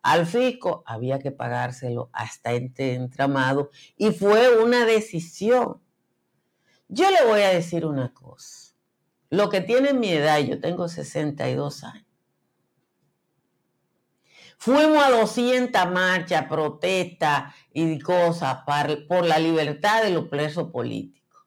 al 0.03 0.27
fisco, 0.27 0.83
había 0.85 1.21
que 1.21 1.31
pagárselo 1.31 2.11
hasta 2.13 2.55
este 2.55 2.95
entramado. 2.95 3.71
Y 3.97 4.11
fue 4.11 4.61
una 4.61 4.85
decisión. 4.85 5.81
Yo 6.89 7.09
le 7.13 7.25
voy 7.25 7.43
a 7.43 7.51
decir 7.51 7.87
una 7.87 8.13
cosa. 8.13 8.75
Lo 9.31 9.49
que 9.49 9.61
tiene 9.61 9.93
mi 9.93 10.09
edad, 10.09 10.41
yo 10.41 10.61
tengo 10.61 10.89
62 10.89 11.85
años. 11.85 12.12
Fuimos 14.63 15.03
a 15.03 15.11
200 15.11 15.91
marchas, 15.91 16.47
protestas 16.47 17.53
y 17.73 17.99
cosas 17.99 18.59
por 19.09 19.27
la 19.27 19.41
libertad 19.41 20.05
de 20.05 20.11
los 20.11 20.29
presos 20.29 20.71
políticos. 20.71 21.45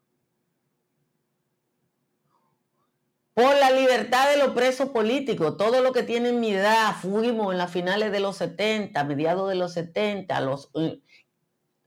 Por 3.34 3.56
la 3.56 3.72
libertad 3.72 4.30
de 4.32 4.36
los 4.36 4.50
presos 4.50 4.90
políticos. 4.90 5.56
Todo 5.56 5.80
lo 5.80 5.94
que 5.94 6.04
tiene 6.04 6.34
mi 6.34 6.52
edad, 6.52 6.94
fuimos 7.02 7.54
en 7.54 7.58
las 7.58 7.72
finales 7.72 8.12
de 8.12 8.20
los 8.20 8.36
70, 8.36 9.02
mediados 9.06 9.48
de 9.48 9.56
los 9.56 9.72
70, 9.72 10.42
los, 10.42 10.70
eh, 10.76 11.00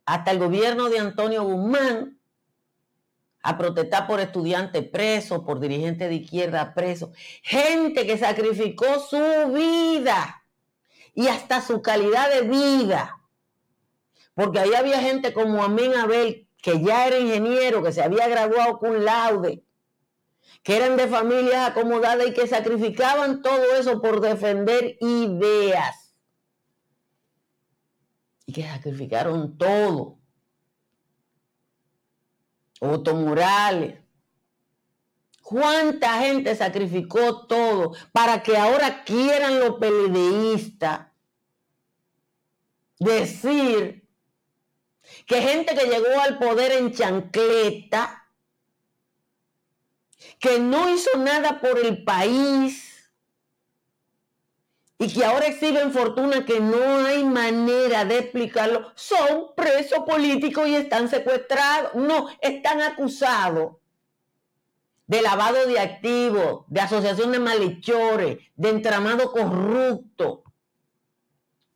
hasta 0.06 0.30
el 0.30 0.38
gobierno 0.38 0.88
de 0.88 0.98
Antonio 0.98 1.44
Guzmán 1.44 2.18
a 3.42 3.58
protestar 3.58 4.06
por 4.06 4.20
estudiantes 4.20 4.82
presos, 4.88 5.40
por 5.40 5.60
dirigentes 5.60 6.08
de 6.08 6.14
izquierda 6.14 6.72
presos. 6.72 7.10
Gente 7.42 8.06
que 8.06 8.16
sacrificó 8.16 8.98
su 8.98 9.52
vida 9.52 10.37
y 11.14 11.28
hasta 11.28 11.60
su 11.60 11.82
calidad 11.82 12.30
de 12.30 12.42
vida. 12.42 13.18
Porque 14.34 14.60
ahí 14.60 14.74
había 14.74 15.00
gente 15.00 15.32
como 15.32 15.62
Amén 15.62 15.94
Abel, 15.94 16.48
que 16.62 16.80
ya 16.80 17.06
era 17.06 17.18
ingeniero, 17.18 17.82
que 17.82 17.92
se 17.92 18.02
había 18.02 18.28
graduado 18.28 18.78
con 18.78 19.04
laude, 19.04 19.64
que 20.62 20.76
eran 20.76 20.96
de 20.96 21.08
familias 21.08 21.70
acomodadas 21.70 22.28
y 22.28 22.34
que 22.34 22.46
sacrificaban 22.46 23.42
todo 23.42 23.74
eso 23.76 24.00
por 24.00 24.20
defender 24.20 24.96
ideas. 25.00 26.14
Y 28.46 28.52
que 28.52 28.62
sacrificaron 28.62 29.58
todo. 29.58 30.18
Otto 32.80 33.14
Morales. 33.14 34.00
¿Cuánta 35.48 36.18
gente 36.18 36.54
sacrificó 36.54 37.46
todo 37.46 37.92
para 38.12 38.42
que 38.42 38.54
ahora 38.54 39.02
quieran 39.02 39.60
los 39.60 39.78
peledeístas 39.78 41.06
decir 42.98 44.06
que 45.26 45.40
gente 45.40 45.74
que 45.74 45.86
llegó 45.86 46.20
al 46.20 46.38
poder 46.38 46.72
en 46.72 46.92
chancleta, 46.92 48.28
que 50.38 50.58
no 50.58 50.90
hizo 50.90 51.16
nada 51.16 51.62
por 51.62 51.78
el 51.78 52.04
país 52.04 53.10
y 54.98 55.10
que 55.10 55.24
ahora 55.24 55.46
exhiben 55.46 55.94
fortuna 55.94 56.44
que 56.44 56.60
no 56.60 57.06
hay 57.06 57.24
manera 57.24 58.04
de 58.04 58.18
explicarlo, 58.18 58.92
son 58.94 59.54
presos 59.56 60.00
políticos 60.00 60.68
y 60.68 60.76
están 60.76 61.08
secuestrados. 61.08 61.94
No, 61.94 62.28
están 62.42 62.82
acusados 62.82 63.77
de 65.08 65.22
lavado 65.22 65.66
de 65.66 65.80
activos, 65.80 66.64
de 66.68 66.80
asociación 66.80 67.32
de 67.32 67.38
malhechores, 67.40 68.38
de 68.54 68.68
entramado 68.68 69.32
corrupto. 69.32 70.44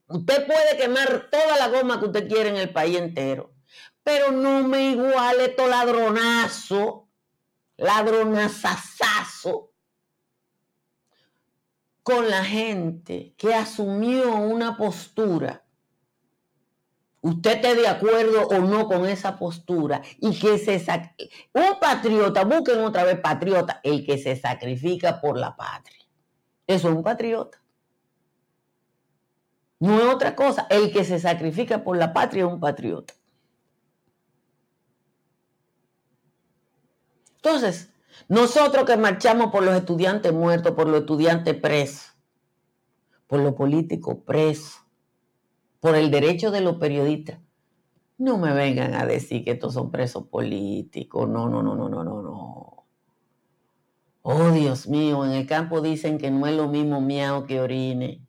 Usted 0.06 0.46
puede 0.46 0.76
quemar 0.76 1.30
toda 1.30 1.56
la 1.56 1.68
goma 1.68 1.98
que 1.98 2.06
usted 2.06 2.28
quiere 2.28 2.50
en 2.50 2.56
el 2.56 2.70
país 2.70 2.98
entero, 2.98 3.54
pero 4.02 4.30
no 4.32 4.68
me 4.68 4.90
iguale 4.90 5.48
todo 5.48 5.68
ladronazo, 5.68 7.08
ladronazazazo 7.78 9.72
con 12.02 12.28
la 12.28 12.44
gente 12.44 13.34
que 13.38 13.54
asumió 13.54 14.34
una 14.34 14.76
postura. 14.76 15.61
Usted 17.22 17.52
esté 17.52 17.76
de 17.76 17.86
acuerdo 17.86 18.48
o 18.48 18.58
no 18.58 18.88
con 18.88 19.06
esa 19.06 19.38
postura 19.38 20.02
y 20.18 20.36
que 20.38 20.58
se 20.58 20.84
un 21.54 21.78
patriota, 21.80 22.44
busquen 22.44 22.80
otra 22.80 23.04
vez 23.04 23.20
patriota, 23.20 23.80
el 23.84 24.04
que 24.04 24.18
se 24.18 24.34
sacrifica 24.34 25.20
por 25.20 25.38
la 25.38 25.54
patria. 25.54 26.04
Eso 26.66 26.88
es 26.88 26.96
un 26.96 27.04
patriota. 27.04 27.62
No 29.78 30.00
es 30.00 30.14
otra 30.14 30.34
cosa. 30.34 30.66
El 30.68 30.92
que 30.92 31.04
se 31.04 31.20
sacrifica 31.20 31.84
por 31.84 31.96
la 31.96 32.12
patria 32.12 32.44
es 32.44 32.52
un 32.52 32.58
patriota. 32.58 33.14
Entonces, 37.36 37.92
nosotros 38.28 38.84
que 38.84 38.96
marchamos 38.96 39.52
por 39.52 39.62
los 39.62 39.76
estudiantes 39.76 40.32
muertos, 40.32 40.72
por 40.74 40.88
los 40.88 41.00
estudiantes 41.00 41.54
presos, 41.54 42.16
por 43.28 43.40
los 43.40 43.54
políticos 43.54 44.18
presos, 44.26 44.81
por 45.82 45.96
el 45.96 46.12
derecho 46.12 46.52
de 46.52 46.60
los 46.60 46.76
periodistas, 46.76 47.40
no 48.16 48.38
me 48.38 48.52
vengan 48.52 48.94
a 48.94 49.04
decir 49.04 49.44
que 49.44 49.50
estos 49.50 49.74
son 49.74 49.90
presos 49.90 50.28
políticos. 50.28 51.28
No, 51.28 51.48
no, 51.48 51.60
no, 51.60 51.74
no, 51.74 51.88
no, 51.88 52.04
no, 52.04 52.22
no. 52.22 52.86
Oh, 54.22 54.52
Dios 54.52 54.86
mío, 54.86 55.24
en 55.24 55.32
el 55.32 55.44
campo 55.44 55.80
dicen 55.80 56.18
que 56.18 56.30
no 56.30 56.46
es 56.46 56.54
lo 56.54 56.68
mismo 56.68 57.00
miau 57.00 57.46
que 57.46 57.60
orine. 57.60 58.24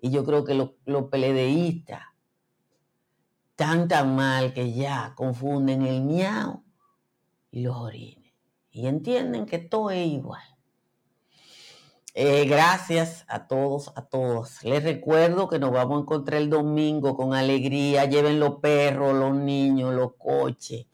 Y 0.00 0.12
yo 0.12 0.24
creo 0.24 0.46
que 0.46 0.54
los, 0.54 0.70
los 0.86 1.10
peledeístas 1.10 2.00
tan 3.54 3.86
mal 4.16 4.54
que 4.54 4.72
ya 4.72 5.12
confunden 5.14 5.82
el 5.82 6.00
miau 6.04 6.64
y 7.50 7.60
los 7.64 7.76
orines. 7.76 8.32
Y 8.70 8.86
entienden 8.86 9.44
que 9.44 9.58
todo 9.58 9.90
es 9.90 10.06
igual. 10.06 10.53
Eh, 12.14 12.46
gracias 12.46 13.24
a 13.28 13.46
todos, 13.46 13.92
a 13.96 14.06
todos. 14.06 14.62
Les 14.62 14.82
recuerdo 14.82 15.48
que 15.48 15.58
nos 15.58 15.72
vamos 15.72 15.98
a 15.98 16.02
encontrar 16.02 16.40
el 16.40 16.48
domingo 16.48 17.16
con 17.16 17.34
alegría. 17.34 18.04
Lleven 18.04 18.40
los 18.40 18.60
perros, 18.60 19.14
los 19.14 19.34
niños, 19.34 19.92
los 19.94 20.14
coches 20.16 20.86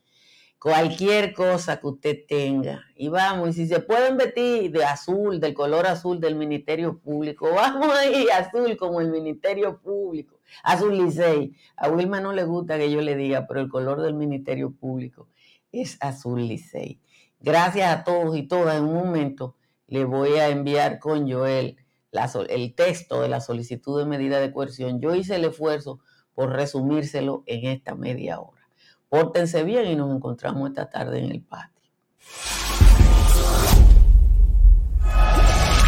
cualquier 0.61 1.33
cosa 1.33 1.81
que 1.81 1.87
usted 1.87 2.19
tenga. 2.29 2.85
Y 2.95 3.09
vamos, 3.09 3.49
y 3.49 3.53
si 3.55 3.67
se 3.67 3.81
pueden 3.81 4.17
vestir 4.19 4.71
de 4.71 4.85
azul, 4.85 5.41
del 5.41 5.55
color 5.55 5.87
azul 5.87 6.21
del 6.21 6.37
Ministerio 6.37 6.99
Público, 6.99 7.49
vamos 7.55 7.89
ahí, 7.97 8.29
azul 8.29 8.77
como 8.77 9.01
el 9.01 9.09
Ministerio 9.09 9.81
Público, 9.81 10.39
azul 10.63 10.97
Licey. 10.97 11.57
A 11.77 11.89
Wilma 11.89 12.21
no 12.21 12.33
le 12.33 12.45
gusta 12.45 12.79
que 12.79 12.91
yo 12.91 13.01
le 13.01 13.17
diga, 13.17 13.47
pero 13.49 13.61
el 13.61 13.69
color 13.69 14.03
del 14.03 14.15
Ministerio 14.15 14.71
Público 14.71 15.29
es 15.73 15.97
azul 16.01 16.47
Licey. 16.47 17.01
Gracias 17.41 17.91
a 17.91 18.05
todos 18.05 18.37
y 18.37 18.43
todas. 18.43 18.77
En 18.77 18.85
un 18.85 18.95
momento 18.95 19.57
le 19.91 20.05
voy 20.05 20.35
a 20.39 20.49
enviar 20.49 20.99
con 21.01 21.31
Joel 21.31 21.77
el 22.49 22.75
texto 22.75 23.21
de 23.21 23.29
la 23.29 23.41
solicitud 23.41 23.99
de 23.99 24.07
medida 24.07 24.41
de 24.41 24.53
coerción. 24.53 25.01
Yo 25.01 25.15
hice 25.15 25.37
el 25.37 25.45
esfuerzo 25.45 26.01
por 26.35 26.51
resumírselo 26.51 27.43
en 27.47 27.67
esta 27.67 27.95
media 27.95 28.41
hora. 28.41 28.69
Pórtense 29.09 29.65
bien 29.65 29.87
y 29.87 29.97
nos 29.97 30.15
encontramos 30.15 30.69
esta 30.69 30.89
tarde 30.89 31.19
en 31.19 31.33
el 31.33 31.43
patio. 31.43 31.91